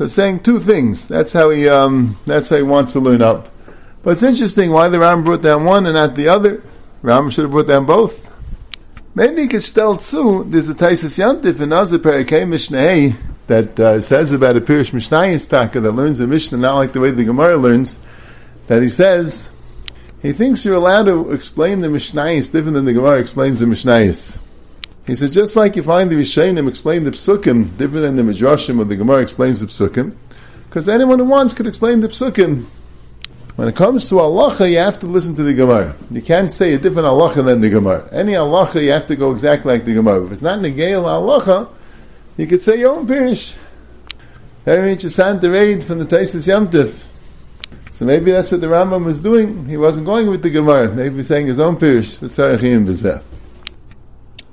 So 0.00 0.06
saying 0.06 0.40
two 0.40 0.58
things. 0.58 1.08
That's 1.08 1.34
how 1.34 1.50
he 1.50 1.68
um, 1.68 2.16
that's 2.24 2.48
how 2.48 2.56
he 2.56 2.62
wants 2.62 2.94
to 2.94 3.00
learn 3.00 3.20
up. 3.20 3.50
But 4.02 4.12
it's 4.12 4.22
interesting 4.22 4.70
why 4.70 4.88
the 4.88 4.98
Ram 4.98 5.22
brought 5.24 5.42
down 5.42 5.66
one 5.66 5.84
and 5.84 5.92
not 5.92 6.14
the 6.14 6.26
other. 6.26 6.62
Ram 7.02 7.28
should 7.28 7.42
have 7.42 7.50
brought 7.50 7.66
down 7.66 7.84
both. 7.84 8.32
Maybe 9.14 9.46
tell 9.46 9.98
too. 9.98 10.44
There's 10.44 10.70
a 10.70 10.74
Taisus 10.74 11.18
Yantif 11.18 11.60
in 11.60 11.70
Azar 11.70 11.98
Parakei 11.98 12.48
Mishnah 12.48 13.14
that 13.46 13.78
uh, 13.78 14.00
says 14.00 14.32
about 14.32 14.56
a 14.56 14.62
Pirish 14.62 14.92
Mishnayis 14.92 15.50
Taka 15.50 15.80
that 15.80 15.92
learns 15.92 16.18
a 16.20 16.26
Mishnah 16.26 16.56
not 16.56 16.76
like 16.76 16.92
the 16.94 17.00
way 17.00 17.10
the 17.10 17.24
Gemara 17.24 17.58
learns. 17.58 18.00
That 18.68 18.82
he 18.82 18.88
says 18.88 19.52
he 20.22 20.32
thinks 20.32 20.64
you're 20.64 20.76
allowed 20.76 21.04
to 21.04 21.30
explain 21.30 21.82
the 21.82 21.88
Mishnayis 21.88 22.50
different 22.50 22.72
than 22.72 22.86
the 22.86 22.94
Gemara 22.94 23.20
explains 23.20 23.60
the 23.60 23.66
Mishnayis. 23.66 24.38
He 25.10 25.16
says, 25.16 25.34
just 25.34 25.56
like 25.56 25.74
you 25.74 25.82
find 25.82 26.08
the 26.08 26.14
Rishonim 26.14 26.68
explain 26.68 27.02
the 27.02 27.10
Psukim 27.10 27.76
different 27.76 28.04
than 28.04 28.14
the 28.14 28.22
Midrashim 28.22 28.78
or 28.78 28.84
the 28.84 28.94
Gemara 28.94 29.20
explains 29.20 29.58
the 29.58 29.66
Psukim, 29.66 30.14
because 30.68 30.88
anyone 30.88 31.18
who 31.18 31.24
wants 31.24 31.52
could 31.52 31.66
explain 31.66 31.98
the 31.98 32.06
Psukim. 32.06 32.62
When 33.56 33.66
it 33.66 33.74
comes 33.74 34.08
to 34.10 34.14
halacha, 34.14 34.70
you 34.70 34.78
have 34.78 35.00
to 35.00 35.06
listen 35.06 35.34
to 35.34 35.42
the 35.42 35.52
Gemara. 35.52 35.96
You 36.12 36.22
can't 36.22 36.52
say 36.52 36.74
a 36.74 36.78
different 36.78 37.08
halacha 37.08 37.44
than 37.44 37.60
the 37.60 37.70
Gemara. 37.70 38.08
Any 38.12 38.34
halacha, 38.34 38.80
you 38.84 38.92
have 38.92 39.08
to 39.08 39.16
go 39.16 39.32
exactly 39.32 39.72
like 39.72 39.84
the 39.84 39.94
Gemara. 39.94 40.24
If 40.26 40.30
it's 40.30 40.42
not 40.42 40.60
Negeil 40.60 41.02
halacha, 41.02 41.68
you 42.36 42.46
could 42.46 42.62
say 42.62 42.78
your 42.78 42.92
own 42.92 43.08
pirish. 43.08 43.56
Very 44.64 44.92
interesting 44.92 45.40
read 45.50 45.82
from 45.82 45.98
the 45.98 46.04
Taisus 46.04 46.46
Yamtiv. 46.46 47.04
So 47.90 48.04
maybe 48.04 48.30
that's 48.30 48.52
what 48.52 48.60
the 48.60 48.68
Rambam 48.68 49.04
was 49.04 49.18
doing. 49.18 49.66
He 49.66 49.76
wasn't 49.76 50.06
going 50.06 50.30
with 50.30 50.42
the 50.42 50.50
Gemara. 50.50 50.88
Maybe 50.88 51.10
he 51.10 51.16
was 51.16 51.26
saying 51.26 51.48
his 51.48 51.58
own 51.58 51.78
pirish. 51.78 52.20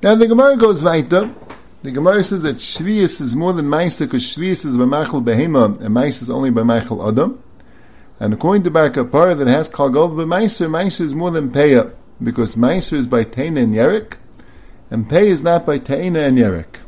Now 0.03 0.13
the 0.13 0.27
Gemara 0.27 0.57
goes 0.57 0.83
weiter. 0.83 1.33
The 1.81 1.89
Gemara 1.89 2.23
says 2.23 2.43
that 2.43 2.57
Shvius 2.57 3.19
is 3.19 3.35
more 3.35 3.51
than 3.51 3.65
Maisa 3.65 4.01
because 4.01 4.23
Shvius 4.23 4.63
is 4.63 4.77
by 4.77 4.85
Michael 4.85 5.23
Behema 5.23 5.81
and 5.81 5.95
Maisa 5.95 6.21
is 6.21 6.29
only 6.29 6.51
by 6.51 6.61
Michael 6.61 7.07
Adam. 7.07 7.41
And 8.19 8.31
according 8.31 8.61
to 8.63 8.71
Bar 8.71 8.91
Kapara 8.91 9.35
that 9.35 9.47
has 9.47 9.67
Kal 9.67 9.89
Gold 9.89 10.15
by 10.15 10.23
Maisa, 10.23 10.69
Maisa 10.69 11.01
is 11.01 11.15
more 11.15 11.31
than 11.31 11.49
Peya 11.49 11.95
because 12.21 12.55
Maisa 12.55 12.93
is 12.93 13.07
by 13.07 13.23
Taina 13.23 13.63
and 13.63 13.73
Yerik 13.73 14.17
and 14.91 15.09
Pei 15.09 15.29
is 15.29 15.41
not 15.41 15.65
by 15.65 15.79
Taina 15.79 16.27
and 16.27 16.37
Yerik. 16.37 16.81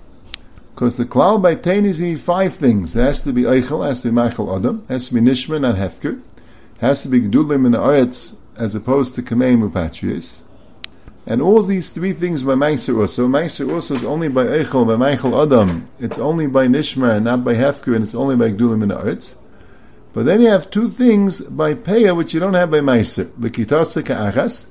Because 0.76 0.98
the 0.98 1.06
Klal 1.06 1.42
by 1.42 1.56
Taina 1.56 1.86
is 1.86 2.00
need 2.00 2.20
five 2.20 2.54
things. 2.54 2.96
It 2.96 3.02
has 3.02 3.24
to 3.24 3.34
be 3.34 3.42
Eichel, 3.42 3.88
has 3.88 4.02
to 4.02 4.10
be 4.10 4.14
Michael 4.14 4.56
Adam, 4.56 4.86
has 4.88 5.08
to 5.08 5.16
be 5.16 5.22
Nishman 5.22 5.68
and 5.68 5.80
Hefker, 5.80 6.22
has 6.80 7.02
to 7.02 7.10
be 7.10 7.22
Gdulim 7.22 7.66
and 7.66 7.74
Aretz 7.74 8.38
as 8.56 8.76
opposed 8.76 9.16
to 9.16 9.24
Kameim 9.24 9.68
Upatrius, 9.68 10.44
and 11.30 11.44
all 11.44 11.62
these 11.62 11.92
three 11.92 12.12
things 12.12 12.42
by 12.42 12.54
Meiser 12.54 13.00
also. 13.00 13.28
Meiser 13.28 13.72
also 13.72 13.94
is 13.94 14.04
only 14.04 14.30
by 14.30 14.46
Eichel, 14.46 14.88
by 14.88 14.96
Michael 14.96 15.40
Adam. 15.40 15.88
It's 16.00 16.18
only 16.18 16.48
by 16.48 16.68
Nishma, 16.68 17.22
not 17.22 17.44
by 17.44 17.54
Hefker, 17.54 17.94
and 17.94 18.04
it's 18.04 18.16
only 18.16 18.36
by 18.36 18.50
Gdulim 18.50 18.82
and 18.82 18.92
Arts. 18.92 19.38
But 20.12 20.26
then 20.26 20.42
you 20.42 20.50
have 20.50 20.72
two 20.72 20.90
things 20.90 21.42
by 21.42 21.76
Peah 21.76 22.18
which 22.18 22.34
you 22.34 22.40
don't 22.40 22.56
have 22.56 22.72
by 22.72 22.80
Meiser. 22.80 23.32
L'kitasa 23.38 24.04
ka'achas, 24.04 24.70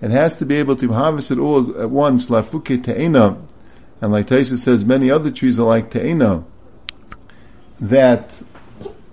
it 0.00 0.12
has 0.12 0.38
to 0.38 0.46
be 0.46 0.54
able 0.54 0.76
to 0.76 0.92
harvest 0.92 1.32
it 1.32 1.38
all 1.38 1.76
at 1.80 1.90
once, 1.90 2.28
lafuke 2.28 2.84
te'ena, 2.84 3.36
and 4.00 4.12
like 4.12 4.26
Taisa 4.26 4.56
says, 4.56 4.84
many 4.84 5.10
other 5.10 5.32
trees 5.32 5.58
are 5.58 5.66
like 5.66 5.90
te'ena, 5.90 6.44
that 7.78 8.42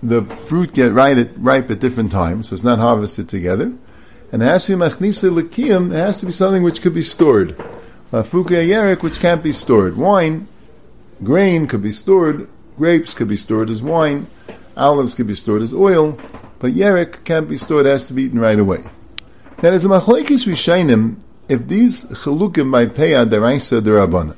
the 0.04 0.22
fruit 0.24 0.74
get 0.74 0.92
ripe 0.92 1.18
at, 1.18 1.38
ripe 1.40 1.72
at 1.72 1.80
different 1.80 2.12
times, 2.12 2.50
so 2.50 2.54
it's 2.54 2.64
not 2.64 2.78
harvested 2.78 3.28
together. 3.28 3.74
And 4.34 4.42
it 4.42 4.46
has 4.46 4.66
to 4.66 4.76
be 4.76 4.84
machnisa 4.84 5.32
lekiyim, 5.32 5.94
it 5.94 5.98
has 5.98 6.20
to 6.22 6.26
be 6.26 6.32
something 6.32 6.64
which 6.64 6.82
could 6.82 6.96
be 6.96 7.04
stored. 7.04 7.56
Lafuke 8.12 8.68
yerik, 8.68 9.04
which 9.04 9.20
can't 9.20 9.44
be 9.44 9.52
stored. 9.52 9.96
Wine, 9.96 10.48
grain 11.24 11.68
could 11.68 11.84
be 11.84 11.92
stored, 11.92 12.50
grapes 12.76 13.14
could 13.14 13.28
be 13.28 13.38
stored 13.38 13.70
as 13.70 13.84
wine, 13.84 14.26
olives 14.76 15.14
could 15.14 15.28
be 15.28 15.36
stored 15.36 15.62
as 15.62 15.72
oil, 15.72 16.20
but 16.58 16.72
yerik 16.72 17.24
can't 17.24 17.48
be 17.48 17.58
stored, 17.58 17.86
it 17.86 17.90
has 17.90 18.08
to 18.08 18.14
be 18.14 18.24
eaten 18.24 18.40
right 18.40 18.58
away. 18.58 18.82
Now 19.62 19.70
there's 19.70 19.86
a 19.86 19.90
machlekes 19.90 20.48
rishainim 20.48 21.22
if 21.48 21.68
these 21.68 22.06
chalukim 22.06 22.72
by 22.72 22.88
peya 22.88 23.30
deraisa 23.30 23.82
derabanan. 23.82 24.36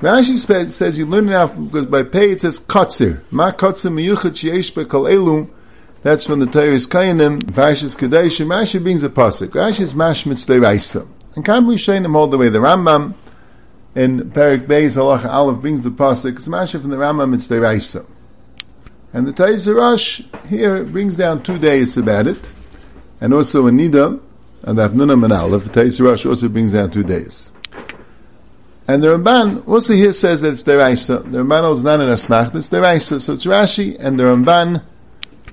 Rashi 0.00 0.68
says 0.68 0.98
you 0.98 1.06
learn 1.06 1.30
it 1.30 1.34
out 1.34 1.56
because 1.64 1.86
by 1.86 2.02
pay 2.02 2.32
it 2.32 2.42
says 2.42 2.60
katzir. 2.60 3.22
Ma 3.30 3.50
katzir 3.50 3.90
miyuchat 3.90 4.32
sheyesh 4.32 4.74
bekal 4.74 5.10
elu. 5.10 5.48
That's 6.04 6.26
from 6.26 6.38
the 6.38 6.44
Torah's 6.46 6.86
Kainim, 6.86 7.40
Parshas 7.40 7.96
Kadeshim. 7.96 8.48
Rashi 8.48 8.82
brings 8.82 9.02
a 9.04 9.08
pasuk. 9.08 9.48
Rashi 9.48 9.80
is 9.80 9.94
mashmitz 9.94 10.46
deraisa. 10.46 11.08
And 11.34 11.42
Kam 11.42 11.66
Rishainim 11.66 12.12
hold 12.12 12.30
the 12.30 12.36
way. 12.36 12.50
The 12.50 12.58
Rambam 12.58 13.14
in 13.94 14.30
Perik 14.30 14.66
Beis 14.66 14.98
Halacha 14.98 15.32
Aleph 15.32 15.62
brings 15.62 15.82
the 15.82 15.88
pasuk. 15.88 16.36
It's 16.36 16.46
masha 16.46 16.78
from 16.78 16.90
the 16.90 16.98
Rambam. 16.98 17.32
It's 17.32 17.48
deraisa. 17.48 18.06
And 19.14 19.26
the 19.26 19.32
Taiz 19.32 19.74
Rosh 19.74 20.20
here 20.46 20.84
brings 20.84 21.16
down 21.16 21.42
two 21.42 21.58
days 21.58 21.96
about 21.96 22.26
it 22.26 22.52
and 23.18 23.32
also 23.32 23.66
a 23.66 23.70
Nida, 23.70 24.20
and 24.62 24.76
Avnunam 24.76 25.24
and 25.24 25.32
Aleph, 25.32 25.74
Rosh 26.00 26.26
also 26.26 26.50
brings 26.50 26.74
down 26.74 26.90
two 26.90 27.02
days. 27.02 27.50
And 28.86 29.02
the 29.02 29.08
Ramban 29.08 29.66
also 29.66 29.94
here 29.94 30.12
says 30.12 30.42
that 30.42 30.52
it's 30.52 30.64
Deraisa. 30.64 31.32
The 31.32 31.38
Ramban 31.38 31.72
is 31.72 31.82
not 31.82 32.02
in 32.02 32.10
a 32.10 32.14
smach, 32.14 32.54
it's 32.54 32.68
Deraisa. 32.68 33.22
So 33.22 33.32
it's 33.32 33.46
Rashi 33.46 33.96
and 33.98 34.20
the 34.20 34.24
Ramban 34.24 34.84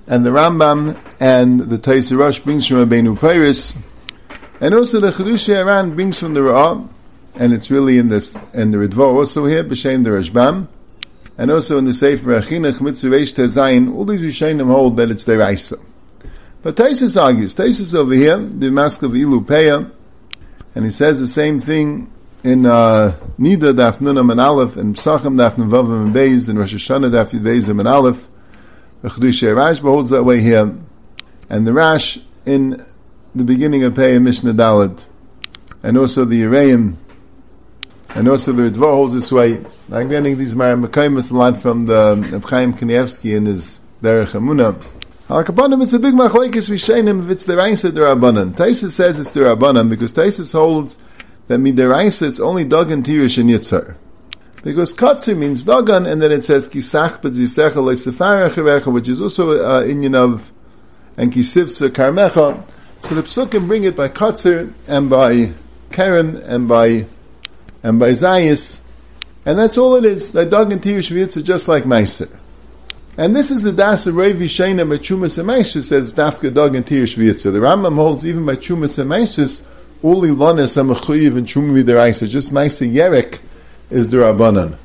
and 0.08 0.26
the 0.26 0.30
Rambam 0.30 1.00
and 1.20 1.60
the 1.60 1.78
Tais 1.78 2.16
Rosh 2.16 2.40
brings 2.40 2.68
from 2.68 2.78
Rabbeinu 2.78 3.18
Peiris. 3.18 3.78
And 4.60 4.76
also 4.76 5.00
the 5.00 5.12
Chedushi 5.12 5.56
Aran 5.56 5.96
brings 5.96 6.20
from 6.20 6.34
the 6.34 6.42
Ra'ah, 6.42 6.88
and 7.36 7.54
it's 7.54 7.72
really 7.72 7.98
in 7.98 8.10
this, 8.10 8.38
and 8.54 8.74
the 8.74 8.78
Ridvo 8.78 9.16
also 9.16 9.46
here, 9.46 9.64
B'Shem 9.64 10.04
the 10.04 10.10
Rashbam, 10.12 10.68
and 11.38 11.50
also 11.50 11.78
in 11.78 11.86
the 11.86 11.94
Sefer 11.94 12.40
Achinach 12.40 12.74
Mitzuvesh 12.74 13.34
Tezayin, 13.34 13.94
all 13.94 14.06
these 14.06 14.22
Rishayim 14.22 14.66
hold 14.68 14.98
that 14.98 15.10
it's 15.10 15.26
Deraisa. 15.26 15.84
But 16.62 16.76
Taisus 16.76 17.20
argues, 17.20 17.56
Taisus 17.56 17.96
over 17.96 18.14
here, 18.14 18.38
the 18.38 18.70
mask 18.70 19.02
of 19.02 19.16
Ilu 19.16 19.42
Peya, 19.42 19.90
and 20.76 20.86
he 20.86 20.92
says 20.92 21.20
the 21.20 21.28
same 21.28 21.60
thing 21.60 22.12
in 22.44 22.66
uh, 22.66 23.16
Nida 23.40 23.74
Daf 23.74 24.00
and 24.00 24.40
Aleph, 24.40 24.78
and 24.78 24.96
Psachim 24.96 25.36
Daf 25.36 25.56
Navavim 25.56 26.06
and 26.06 26.16
Beis, 26.16 26.50
and 26.50 26.60
Rosh 26.60 26.76
Hashanah 26.76 27.12
Daf 27.12 27.32
Yudezim 27.32 27.80
and 27.80 27.88
Aleph. 27.88 28.28
The 29.02 29.10
Chedush 29.10 29.56
Rash 29.56 29.80
holds 29.80 30.10
that 30.12 30.24
way 30.24 30.42
here, 30.42 30.76
and 31.50 31.66
the 31.66 31.74
Rash 31.74 32.20
in 32.46 32.84
the 33.34 33.44
beginning 33.44 33.84
of 33.84 33.94
Peya 33.94 34.22
Mishnah 34.22 34.54
Dalad, 34.54 35.06
and 35.82 35.98
also 35.98 36.24
the 36.24 36.42
Yereim, 36.42 36.98
and 38.10 38.28
also 38.28 38.52
the 38.52 38.70
Ridvo 38.70 38.94
holds 38.94 39.16
this 39.16 39.32
way. 39.32 39.66
I'm 39.92 40.08
getting 40.08 40.38
these 40.38 40.54
Marakaimas 40.54 41.32
a 41.32 41.38
lot 41.38 41.58
from 41.58 41.88
the 41.88 42.44
Chaim 42.48 42.74
Kanievsky 42.74 43.36
in 43.36 43.48
his 43.48 43.82
Derech 44.04 44.34
Emunah. 44.34 44.86
Al-Kapanim, 45.32 45.82
it's 45.82 45.94
a 45.94 46.00
big 46.00 46.14
machlekes 46.14 46.70
him 47.08 47.22
if 47.22 47.30
it's 47.32 47.46
the 47.46 47.56
Raisa 47.58 47.92
Derabanan. 47.92 48.54
Taisus 48.54 48.92
says 48.92 49.20
it's 49.20 49.32
Derabanan 49.32 49.90
because 49.90 50.12
Taisus 50.12 50.54
holds 50.54 50.98
that 51.48 51.60
midiraisa 51.60 52.28
it's 52.28 52.40
only 52.40 52.66
Dagan 52.66 53.02
Tirish 53.02 53.40
and 53.40 53.50
Yitzhar. 53.50 53.96
Because 54.64 54.94
Katsi 54.94 55.36
means 55.36 55.64
Dagan, 55.64 56.08
and 56.10 56.22
then 56.22 56.32
it 56.32 56.44
says 56.44 56.70
Kisach 56.70 57.22
Le'Sefarecha 57.22 58.94
which 58.94 59.10
is 59.10 59.20
also 59.20 59.64
uh, 59.64 59.84
Inyan 59.84 60.16
of, 60.16 60.52
and 61.18 61.32
Kisivsa 61.32 61.90
Karmecha. 61.90 62.64
So 63.00 63.16
the 63.16 63.24
Psukim 63.24 63.68
bring 63.68 63.84
it 63.84 63.96
by 63.96 64.10
Katzir, 64.10 64.74
and 64.88 65.10
by 65.10 65.54
Karen, 65.92 66.36
and 66.38 66.68
by, 66.68 67.08
and 67.82 68.00
by 68.00 68.10
Zayis, 68.12 68.82
and 69.46 69.58
that's 69.58 69.78
all 69.78 69.96
it 69.96 70.06
is. 70.06 70.32
That 70.34 70.50
Dagan 70.50 70.78
Tirish 70.80 71.12
Yitzhar 71.12 71.44
just 71.44 71.68
like 71.68 71.84
Meiser. 71.86 72.38
And 73.18 73.36
this 73.36 73.52
is 73.52 73.64
the 73.64 73.74
das 73.74 74.08
of 74.08 74.16
Revi 74.16 74.46
Shaina 74.46 74.88
by 74.88 74.96
Chumas 74.96 75.38
Emaisus 75.38 75.90
that 75.90 76.00
it's 76.00 76.14
dafka 76.14 76.48
and 76.48 76.86
tirish 76.86 77.18
v'yitzah. 77.18 77.52
The 77.52 77.60
Rambam 77.60 77.96
holds 77.96 78.26
even 78.26 78.46
by 78.46 78.56
Chumas 78.56 79.04
Emaisus, 79.04 79.68
uli 80.02 80.32
lones 80.32 80.78
amachuyiv 80.78 81.36
and 81.38 81.46
chumi 81.46 81.84
v'deraisa, 81.84 82.30
just 82.30 82.54
maisa 82.54 82.90
yerek 82.90 83.40
is 83.92 84.10
the 84.10 84.18
Rabbanan. 84.18 84.78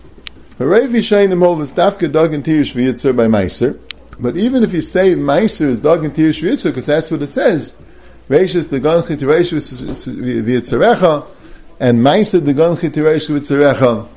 But 4.19 4.37
even 4.37 4.63
if 4.63 4.73
you 4.73 4.83
say 4.83 5.15
maiser 5.15 5.67
is 5.67 5.81
dog 5.81 6.05
and 6.05 6.15
tirish 6.15 6.65
because 6.65 6.87
that's 6.87 7.11
what 7.11 7.23
it 7.23 7.27
says, 7.29 7.83
Reishis 8.29 8.71
the 8.71 8.81
gon 8.81 9.03
chitiresh 9.03 9.53
v'yitzarecha, 9.53 11.27
and 11.79 12.01
maiser 12.01 12.45
the 12.45 12.55
gon 12.55 12.75
chitiresh 12.75 13.31
v'yitzarecha, 13.31 14.09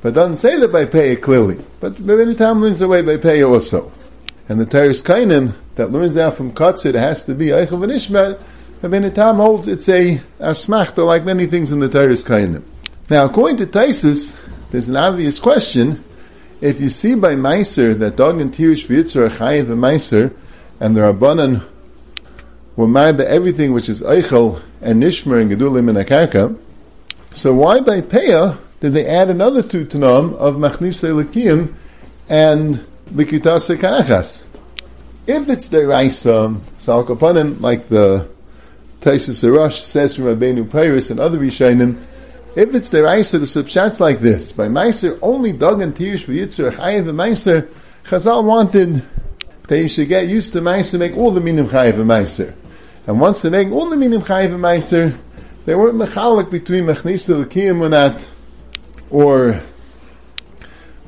but 0.00 0.14
doesn't 0.14 0.36
say 0.36 0.58
that 0.58 0.72
by 0.72 0.86
pay 0.86 1.14
clearly. 1.16 1.62
But 1.80 2.00
many 2.00 2.34
Tam 2.34 2.60
learns 2.60 2.80
away 2.80 3.02
by 3.02 3.16
pay 3.16 3.42
also. 3.42 3.92
And 4.48 4.58
the 4.58 4.66
Teres 4.66 5.02
Kainim 5.02 5.54
that 5.74 5.92
learns 5.92 6.16
out 6.16 6.36
from 6.36 6.52
Katzit 6.52 6.94
has 6.94 7.24
to 7.24 7.34
be 7.34 7.48
Eichel 7.48 7.84
V'Nishmat. 7.84 8.40
Rabbeinu 8.80 9.12
Tam 9.14 9.36
holds 9.36 9.68
it's 9.68 9.88
a 9.88 10.20
asmachta 10.40 11.04
like 11.04 11.24
many 11.24 11.46
things 11.46 11.72
in 11.72 11.80
the 11.80 11.88
Teres 11.88 12.24
Kainim. 12.24 12.62
Now, 13.10 13.24
according 13.24 13.56
to 13.58 13.66
Taisus, 13.66 14.38
there's 14.70 14.88
an 14.88 14.96
obvious 14.96 15.40
question. 15.40 16.04
If 16.60 16.78
you 16.78 16.90
see 16.90 17.14
by 17.14 17.36
Meiser 17.36 17.98
that 17.98 18.16
dog 18.16 18.38
and 18.38 18.52
Tirish 18.52 18.86
V'Yitzar 18.86 19.26
are 19.26 19.30
Chayiv 19.30 19.64
Meiser, 19.66 20.34
and 20.78 20.94
the 20.94 21.00
Rabbanan 21.00 21.64
were 22.76 22.86
married 22.86 23.16
by 23.16 23.24
everything 23.24 23.72
which 23.72 23.88
is 23.88 24.02
Eichel 24.02 24.62
and 24.82 25.02
Nishmer 25.02 25.40
and 25.40 25.50
Gedulim 25.50 25.88
and 25.88 25.96
Akarka, 25.96 26.58
so 27.34 27.54
why 27.54 27.80
by 27.80 28.02
Peah 28.02 28.58
did 28.80 28.92
they 28.92 29.06
add 29.06 29.30
another 29.30 29.62
two 29.62 29.86
Tanam 29.86 30.34
of 30.34 30.56
Machnise 30.56 31.24
Lekiyim 31.24 31.72
and 32.28 32.84
Likitase 33.12 33.74
Kachas. 33.76 34.46
If 35.26 35.48
it's 35.48 35.68
the 35.68 35.78
Deraisa, 35.78 36.58
Salkapanim, 36.78 37.60
like 37.62 37.88
the 37.88 38.28
Taisus 39.00 39.42
Arash 39.48 39.84
says 39.84 40.16
from 40.16 40.26
Rabbeinu 40.26 40.68
Peiris 40.68 41.10
and 41.10 41.18
other 41.18 41.38
Rishainim, 41.38 42.04
if 42.58 42.74
it's 42.74 42.90
the 42.90 42.98
Deraisa, 42.98 43.38
the 43.38 43.46
subshat's 43.46 44.00
like 44.00 44.18
this. 44.18 44.50
By 44.50 44.66
Meiser, 44.66 45.16
only 45.22 45.52
Dog 45.52 45.80
and 45.80 45.94
Tirish 45.94 46.24
for 46.24 46.32
Yitzhak, 46.32 46.72
Chayev 46.72 47.08
and 47.08 47.16
Meiser, 47.16 47.68
Chazal 48.02 48.42
wanted 48.42 49.04
that 49.68 49.78
you 49.78 49.86
should 49.86 50.08
get 50.08 50.26
used 50.26 50.52
to 50.54 50.60
Meiser, 50.60 50.98
make 50.98 51.16
all 51.16 51.30
the 51.30 51.40
minim 51.40 51.68
Chayev 51.68 52.00
and 52.00 52.10
Meiser. 52.10 52.56
And 53.06 53.20
once 53.20 53.42
they 53.42 53.50
make 53.50 53.70
all 53.70 53.88
the 53.88 53.96
minim 53.96 54.22
Chayev 54.22 54.54
and 54.54 54.64
Meiser, 54.64 55.16
they 55.66 55.76
weren't 55.76 55.96
mechalik 55.96 56.50
between 56.50 56.84
Machnisa 56.84 57.44
Lekiyim 57.44 58.26
or 59.10 59.60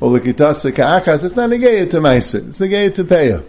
or 0.01 0.19
the 0.19 0.21
kitasa 0.21 0.75
ka'achas, 0.75 1.25
it's 1.25 1.37
not 1.37 1.51
negayah 1.51 1.91
to 1.91 1.99
maisa, 1.99 2.49
it's 2.49 2.61
negayah 2.61 2.95
to 2.95 3.05
peya. 3.05 3.45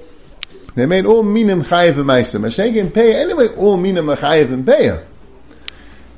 They 0.75 0.85
made 0.85 1.05
all 1.05 1.23
minim 1.23 1.61
chayiv 1.61 1.97
and 1.97 2.05
maisa. 2.05 2.39
Mashayik 2.39 2.79
and 2.79 2.93
peya, 2.93 3.15
anyway, 3.15 3.47
all 3.55 3.77
minim 3.77 4.07
chayiv 4.07 4.51
and 4.51 4.65
peya. 4.65 5.05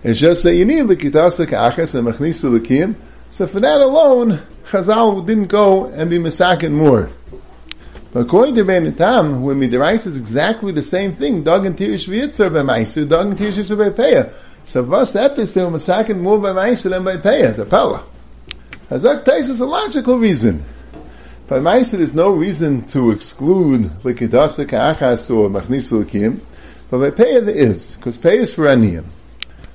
It's 0.03 0.19
just 0.19 0.43
that 0.43 0.55
you 0.55 0.65
need 0.65 0.87
the 0.87 0.95
kitasa 0.95 1.47
ka'achas 1.47 1.95
and 1.95 2.07
machnisa 2.07 2.51
l'kiyim, 2.51 2.95
so 3.29 3.47
for 3.47 3.59
that 3.61 3.81
alone, 3.81 4.39
Chazal 4.65 5.25
didn't 5.25 5.47
go 5.47 5.85
and 5.85 6.09
be 6.09 6.17
masakin 6.17 6.71
more. 6.71 7.09
But 8.11 8.21
according 8.21 8.55
to 8.55 8.65
Ben 8.65 8.93
Tam, 8.95 9.41
when 9.41 9.59
Midarais 9.59 10.05
is 10.05 10.17
exactly 10.17 10.71
the 10.71 10.83
same 10.83 11.13
thing, 11.13 11.43
dog 11.43 11.65
and 11.65 11.75
tirish 11.75 12.07
v'yitzar 12.07 12.53
by 12.53 12.59
maisu, 12.59 13.07
dog 13.07 13.27
and 13.27 13.37
tirish 13.37 13.75
by 13.77 13.89
peya. 13.89 14.31
So 14.65 14.83
vas 14.83 15.13
epis, 15.15 15.55
they 15.55 15.63
were 15.63 15.71
masakin 15.71 16.19
more 16.19 16.37
by 16.37 16.49
maisu 16.49 16.89
than 16.89 17.03
by 17.03 17.17
peya. 17.17 17.49
It's 17.49 17.57
a 17.59 17.65
pella. 17.65 18.03
Hazak 18.89 19.25
Tais 19.25 19.49
is 19.49 19.59
a 19.59 19.65
logical 19.65 20.19
reason. 20.19 20.63
By 21.47 21.59
Meiser, 21.59 21.97
there's 21.97 22.13
no 22.13 22.29
reason 22.29 22.85
to 22.87 23.11
exclude 23.11 23.83
Likidasa 24.03 24.67
Ka'achas 24.67 25.29
or 25.35 25.49
Machnis 25.49 25.91
Likim, 25.91 26.39
but 26.89 26.99
by 26.99 27.11
Peah 27.11 27.45
there 27.45 27.55
is, 27.55 27.95
because 27.95 28.17
Peah 28.17 28.33
is 28.33 28.53
for 28.53 28.63
Aniyim. 28.63 29.05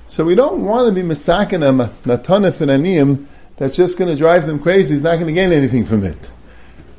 So 0.09 0.25
we 0.25 0.33
don't 0.33 0.65
want 0.65 0.87
to 0.87 0.91
be 0.91 1.07
Masakin 1.07 1.61
a 1.63 1.89
Natanif 2.07 2.61
and 2.61 2.71
Aniyim 2.71 3.27
that's 3.57 3.75
just 3.75 3.99
going 3.99 4.09
to 4.09 4.17
drive 4.17 4.47
them 4.47 4.59
crazy, 4.59 4.95
he's 4.95 5.03
not 5.03 5.15
going 5.15 5.27
to 5.27 5.33
gain 5.33 5.51
anything 5.51 5.85
from 5.85 6.03
it. 6.03 6.31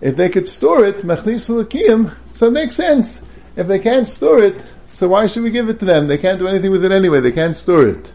If 0.01 0.17
they 0.17 0.29
could 0.29 0.47
store 0.47 0.85
it, 0.85 0.99
Machnis 0.99 1.51
Likim, 1.51 2.15
so 2.31 2.47
it 2.47 2.53
makes 2.53 2.77
sense. 2.77 3.23
If 3.57 3.67
they 3.67 3.81
can't 3.81 4.07
store 4.07 4.39
it, 4.39 4.65
so 4.87 5.09
why 5.09 5.27
should 5.27 5.43
we 5.43 5.51
give 5.51 5.69
it 5.69 5.81
to 5.81 5.85
them? 5.85 6.07
They 6.07 6.19
can't 6.19 6.39
do 6.39 6.47
anything 6.47 6.71
with 6.71 6.85
it 6.85 6.93
anyway, 6.93 7.19
they 7.19 7.33
can't 7.33 7.57
store 7.57 7.85
it. 7.85 8.13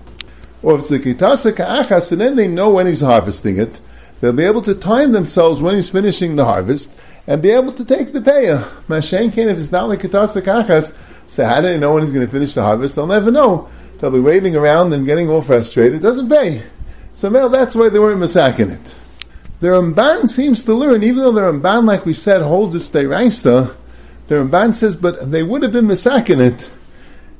Or 0.64 0.76
if 0.76 0.80
it's 0.80 0.90
the 0.90 1.00
Kitasa 1.00 1.54
Ka'achas, 1.54 2.14
and 2.14 2.22
then 2.22 2.38
they 2.38 2.48
know 2.48 2.74
when 2.74 2.88
he's 2.88 3.02
harvesting 3.02 3.60
it, 3.60 3.82
They'll 4.22 4.34
be 4.34 4.44
able 4.44 4.62
to 4.64 4.76
time 4.76 5.12
themselves 5.12 5.62
when 5.62 5.76
he's 5.76 5.90
finishing 5.90 6.36
the 6.36 6.46
harvest, 6.46 6.92
and 7.28 7.42
be 7.42 7.52
able 7.52 7.74
to 7.74 7.84
take 7.84 8.14
the 8.14 8.22
payah. 8.22 8.64
Mashenkin, 8.88 9.48
if 9.48 9.58
it's 9.58 9.72
not 9.72 9.90
like 9.90 10.00
Katasa 10.00 10.42
Kachas, 10.42 10.98
so 11.28 11.46
how 11.46 11.62
do 11.62 11.68
they 11.68 11.78
know 11.78 11.94
when 11.94 12.04
he's 12.04 12.12
going 12.12 12.26
to 12.26 12.32
finish 12.32 12.54
the 12.54 12.64
harvest? 12.64 12.96
They'll 12.96 13.08
never 13.08 13.32
know. 13.32 13.68
They'll 14.00 14.12
be 14.12 14.20
waiting 14.20 14.56
around 14.56 14.94
and 14.94 15.06
getting 15.06 15.30
all 15.30 15.42
frustrated. 15.42 15.96
It 15.96 16.02
doesn't 16.04 16.30
pay. 16.30 16.64
So, 17.14 17.30
well, 17.30 17.50
that's 17.50 17.76
why 17.76 17.90
they 17.90 18.00
weren't 18.00 18.22
masaking 18.22 18.72
it. 18.72 18.96
The 19.62 19.68
Ramban 19.68 20.28
seems 20.28 20.66
to 20.66 20.74
learn, 20.74 21.02
even 21.04 21.18
though 21.18 21.32
the 21.32 21.42
Ramban, 21.42 21.86
like 21.86 22.06
we 22.06 22.14
said, 22.14 22.42
holds 22.42 22.76
its 22.76 22.90
deraisa, 22.90 23.76
the 24.28 24.36
Ramban 24.36 24.74
says, 24.74 24.96
but 24.96 25.32
they 25.32 25.44
would 25.44 25.64
have 25.64 25.72
been 25.72 25.86
masaking 25.86 26.40
it, 26.40 26.70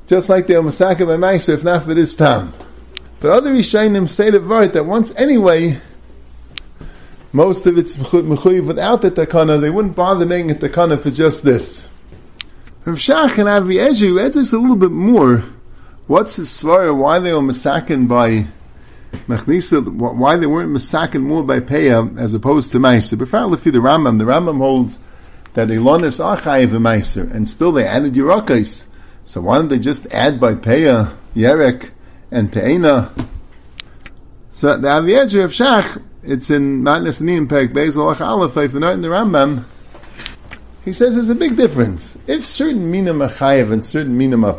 just 0.06 0.30
like 0.30 0.46
they 0.46 0.56
were 0.56 0.62
masaking 0.62 1.06
by 1.06 1.16
Maisa, 1.16 1.50
if 1.50 1.64
not 1.64 1.84
for 1.84 1.94
this 1.94 2.14
time. 2.14 2.52
But 3.20 3.32
other 3.32 3.52
Rishayim 3.52 4.08
say 4.08 4.30
the 4.30 4.40
word 4.40 4.72
that 4.72 4.84
once 4.84 5.14
anyway, 5.16 5.80
most 7.32 7.66
of 7.66 7.76
it's 7.76 7.96
mechuyev 7.96 8.66
without 8.66 9.02
the 9.02 9.10
takana, 9.10 9.60
they 9.60 9.70
wouldn't 9.70 9.96
bother 9.96 10.24
making 10.24 10.52
a 10.52 10.54
takana 10.54 10.98
for 10.98 11.10
just 11.10 11.44
this. 11.44 11.90
Rav 12.84 12.96
Shach 12.96 13.38
and 13.38 13.48
Avi 13.48 13.74
Ezri 13.74 14.24
adds 14.24 14.52
a 14.52 14.58
little 14.58 14.76
bit 14.76 14.92
more. 14.92 15.44
What's 16.06 16.36
his 16.36 16.48
svara? 16.48 16.96
Why 16.96 17.18
they 17.18 17.32
were 17.32 17.40
masakin 17.40 18.06
by 18.06 18.46
Machnisa? 19.26 19.88
Why 19.88 20.36
they 20.36 20.46
weren't 20.46 20.72
masakin 20.72 21.22
more 21.22 21.42
by 21.42 21.60
Peah 21.60 22.18
as 22.18 22.34
opposed 22.34 22.72
to 22.72 22.78
Meiser? 22.78 23.18
But 23.18 23.28
the 23.28 23.78
Rambam, 23.78 24.18
the 24.18 24.24
Rambam 24.24 24.58
holds 24.58 24.98
that 25.54 25.68
Elonis 25.68 26.24
are 26.24 26.36
chayiv 26.36 26.68
Meiser, 26.68 27.30
and 27.32 27.48
still 27.48 27.72
they 27.72 27.84
added 27.84 28.14
Yerakais. 28.14 28.86
So 29.24 29.40
why 29.40 29.58
don't 29.58 29.68
they 29.68 29.78
just 29.78 30.06
add 30.12 30.38
by 30.38 30.54
Peah, 30.54 31.16
Yerek, 31.34 31.90
and 32.30 32.52
Te'ena? 32.52 33.10
So 34.52 34.76
the 34.76 34.88
Avi 34.88 35.12
Ezri 35.12 35.44
of 35.44 35.50
Shach 35.50 36.02
it's 36.28 36.50
in 36.50 36.82
Matnas 36.82 37.20
Nim 37.20 37.46
Perek 37.46 37.72
Bezel 37.72 38.08
Aleph, 38.08 38.56
if 38.56 38.74
not 38.74 38.94
in 38.94 39.00
the 39.00 39.08
Rambam, 39.08 39.64
he 40.84 40.92
says 40.92 41.14
there's 41.14 41.28
a 41.28 41.36
big 41.36 41.56
difference. 41.56 42.18
If 42.26 42.44
certain 42.44 42.90
minim 42.90 43.22
are 43.22 43.30
and 43.40 43.84
certain 43.84 44.18
minim 44.18 44.44
are 44.44 44.52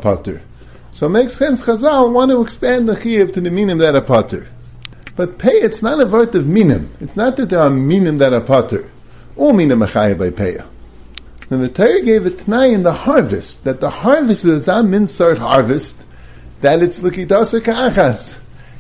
so 0.98 1.06
it 1.06 1.10
makes 1.10 1.34
sense 1.34 1.64
Chazal 1.64 2.12
want 2.12 2.32
to 2.32 2.42
expand 2.42 2.90
the 2.90 2.94
chayiv 2.94 3.32
to 3.34 3.40
the 3.40 3.52
minim 3.52 3.78
that 3.78 3.94
are 3.94 4.02
potter. 4.02 4.48
But 5.16 5.38
pay, 5.38 5.52
it's 5.52 5.84
not 5.84 6.02
a 6.02 6.08
word 6.08 6.34
of 6.34 6.48
minim. 6.48 6.90
It's 7.00 7.16
not 7.16 7.38
that 7.38 7.52
there 7.52 7.60
are 7.60 7.70
minim 7.70 8.18
that 8.18 8.34
are 8.34 8.42
potter. 8.42 8.90
All 9.36 9.54
minim 9.54 9.84
are 9.84 10.16
by 10.16 10.32
pay. 10.32 10.58
And 11.52 11.62
the 11.62 11.70
Torah 11.70 12.02
gave 12.02 12.26
a 12.26 12.32
t'nai 12.32 12.74
in 12.74 12.82
the 12.82 12.94
harvest, 12.94 13.64
that 13.64 13.80
the 13.80 13.92
harvest 13.92 14.44
is 14.46 14.68
a 14.68 14.82
minsart 14.82 15.38
harvest, 15.38 16.04
that 16.62 16.82
it's 16.82 17.04
l'kidasa 17.04 17.64
ka'achas 17.64 18.40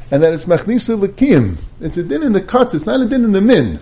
and 0.10 0.24
that 0.24 0.34
it's 0.34 0.46
machnisa 0.46 1.00
l'kiyim. 1.00 1.62
It's 1.80 1.98
a 1.98 2.04
din 2.04 2.24
in 2.24 2.34
the 2.34 2.42
cuts, 2.42 2.74
it's 2.74 2.88
not 2.88 3.00
a 3.00 3.06
din 3.06 3.26
in 3.26 3.32
the 3.32 3.42
min. 3.42 3.80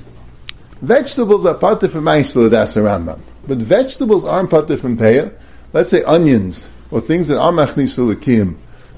Vegetables 0.82 1.46
are 1.46 1.54
part 1.54 1.90
from 1.90 2.04
das 2.04 2.76
Rambam, 2.76 3.22
but 3.48 3.60
vegetables 3.60 4.26
aren't 4.26 4.50
part 4.50 4.68
from 4.78 4.98
peya. 4.98 5.34
Let's 5.72 5.92
say 5.92 6.04
onions, 6.04 6.70
or 6.92 7.02
things 7.02 7.28
that 7.28 7.40
are 7.40 7.52
machnisa 7.52 8.08
l'kiyim, 8.08 8.56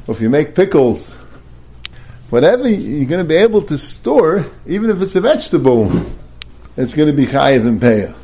or 0.08 0.15
if 0.15 0.21
you 0.21 0.30
make 0.30 0.56
pickles, 0.56 1.15
whatever 2.30 2.67
you're 2.67 3.08
going 3.08 3.19
to 3.19 3.28
be 3.28 3.36
able 3.36 3.62
to 3.62 3.78
store, 3.78 4.45
even 4.65 4.89
if 4.89 5.02
it's 5.02 5.15
a 5.15 5.21
vegetable, 5.21 5.91
it's 6.76 6.95
going 6.95 7.08
to 7.08 7.13
be 7.13 7.26
chayiv 7.26 7.67
and 7.67 7.82
peya. 7.82 8.15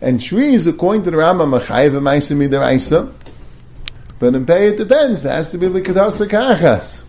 And 0.00 0.20
trees, 0.20 0.66
according 0.66 1.02
to 1.02 1.10
the 1.10 1.18
Rambam, 1.18 1.54
are 1.54 1.60
chayiv 1.60 1.96
and 1.96 2.06
ma'isa 2.06 2.36
midaraisa, 2.36 3.12
but 4.18 4.34
in 4.34 4.46
peya 4.46 4.72
it 4.72 4.76
depends. 4.76 5.22
There 5.22 5.32
has 5.32 5.50
to 5.52 5.58
be 5.58 5.68
l'kadasa 5.68 6.26
kachas. 6.28 7.06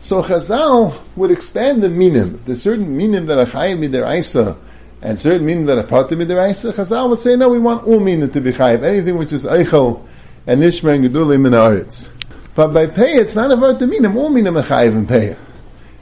So 0.00 0.22
Chazal 0.22 0.98
would 1.14 1.30
expand 1.30 1.82
the 1.82 1.90
minim. 1.90 2.42
The 2.46 2.56
certain 2.56 2.96
minim 2.96 3.26
that 3.26 3.38
are 3.38 3.44
chayim 3.44 3.86
midiraisa 3.86 4.56
and 5.02 5.18
certain 5.18 5.44
minim 5.44 5.66
that 5.66 5.76
are 5.76 5.84
patim 5.84 6.22
midiraisa. 6.22 6.72
Chazal 6.72 7.10
would 7.10 7.18
say, 7.18 7.36
no, 7.36 7.50
we 7.50 7.58
want 7.58 7.86
all 7.86 8.00
minim 8.00 8.30
to 8.30 8.40
be 8.40 8.50
chayiv. 8.50 8.82
Anything 8.82 9.18
which 9.18 9.34
is 9.34 9.44
eichel 9.44 10.06
and 10.46 10.62
nishma 10.62 10.94
and 10.94 11.04
gedulim 11.04 11.46
in 11.46 11.52
aretz. 11.52 12.10
But 12.54 12.68
by 12.68 12.86
pay, 12.86 13.14
it's 13.14 13.36
not 13.36 13.52
a 13.52 13.78
to 13.78 13.86
minim. 13.86 14.16
All 14.16 14.30
minim 14.30 14.56
are 14.56 14.62
chayiv 14.62 14.96
in 14.96 15.06
pay. 15.06 15.36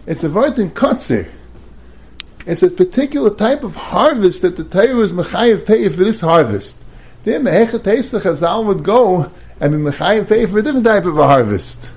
It's 0.07 0.25
a 0.25 0.31
word 0.31 0.59
in 0.59 0.71
kotzer. 0.71 1.31
It's 2.47 2.63
a 2.63 2.71
particular 2.71 3.35
type 3.35 3.63
of 3.63 3.77
harvest 3.77 4.43
that 4.43 4.57
the 4.57 4.65
Torah 4.65 5.01
is 5.01 5.13
mechayiv 5.13 5.67
pay 5.67 5.89
for 5.91 6.03
this 6.03 6.23
harvest. 6.23 6.83
Then 7.25 7.43
mehechat 7.43 7.83
Chazal 7.83 8.65
would 8.65 8.83
go 8.83 9.31
and 9.61 9.73
be 9.73 9.79
mechayiv 9.79 10.29
pay 10.29 10.47
for 10.47 10.59
a 10.59 10.63
different 10.63 10.87
type 10.87 11.05
of 11.05 11.19
a 11.19 11.27
harvest. 11.27 11.93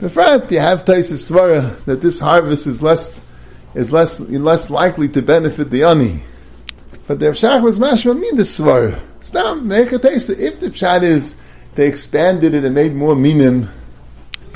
Befrat, 0.00 0.50
you 0.50 0.58
have 0.58 0.84
Taisus 0.84 1.30
Svara 1.30 1.84
that 1.84 2.00
this 2.00 2.20
harvest 2.20 2.66
is 2.66 2.82
less 2.82 3.24
is 3.74 3.92
less 3.92 4.18
less 4.20 4.70
likely 4.70 5.08
to 5.08 5.22
benefit 5.22 5.70
the 5.70 5.84
ani. 5.84 6.22
But 7.06 7.20
the 7.20 7.26
Shach 7.26 7.62
was 7.62 7.78
mashma 7.78 8.20
the 8.36 8.42
Svara. 8.42 9.00
It's 9.18 9.32
not 9.32 9.62
make 9.62 9.92
a 9.92 9.98
taste. 9.98 10.30
If 10.30 10.60
the 10.60 10.68
pshat 10.68 11.02
is 11.02 11.40
they 11.78 11.86
expanded 11.86 12.54
it 12.54 12.64
and 12.64 12.74
made 12.74 12.92
more 12.92 13.14
minim, 13.14 13.70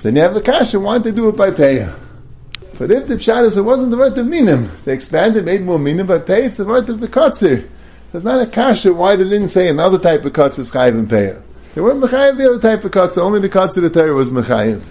then 0.03 0.17
you 0.17 0.23
have 0.23 0.35
the 0.35 0.41
kasha. 0.41 0.81
Why 0.81 0.99
did 0.99 1.05
they 1.05 1.13
do 1.13 1.29
it 1.29 1.37
by 1.37 1.53
payah? 1.53 1.97
But 2.77 2.91
if 2.91 3.07
the 3.07 3.15
pshat 3.15 3.45
is 3.45 3.57
it 3.57 3.63
wasn't 3.63 3.93
the 3.93 3.97
word 3.97 4.19
of 4.19 4.27
minim, 4.27 4.69
they 4.85 4.93
expanded, 4.93 5.45
made 5.45 5.63
more 5.63 5.79
minim 5.79 6.09
by 6.09 6.19
pay. 6.19 6.47
It's 6.47 6.57
the 6.57 6.65
word 6.65 6.91
of 6.91 6.99
the 6.99 7.07
kotzer. 7.07 7.63
So 7.63 7.69
it's 8.15 8.25
not 8.25 8.43
a 8.43 8.51
kasha. 8.51 8.93
Why 8.93 9.15
they 9.15 9.23
didn't 9.23 9.49
say 9.49 9.69
another 9.69 10.01
type 10.01 10.25
of 10.25 10.33
kotzer 10.33 10.59
is 10.59 10.73
chayiv 10.73 10.99
and 10.99 11.09
payah? 11.09 11.41
They 11.75 11.81
weren't 11.81 12.03
mechayiv 12.03 12.39
the 12.39 12.49
other 12.49 12.59
type 12.59 12.85
of 12.85 12.91
kotzer. 12.91 13.19
Only 13.19 13.39
the 13.39 13.49
kotzer 13.49 13.83
the 13.83 13.91
Torah 13.91 14.15
was 14.15 14.33
mechayiv. 14.33 14.83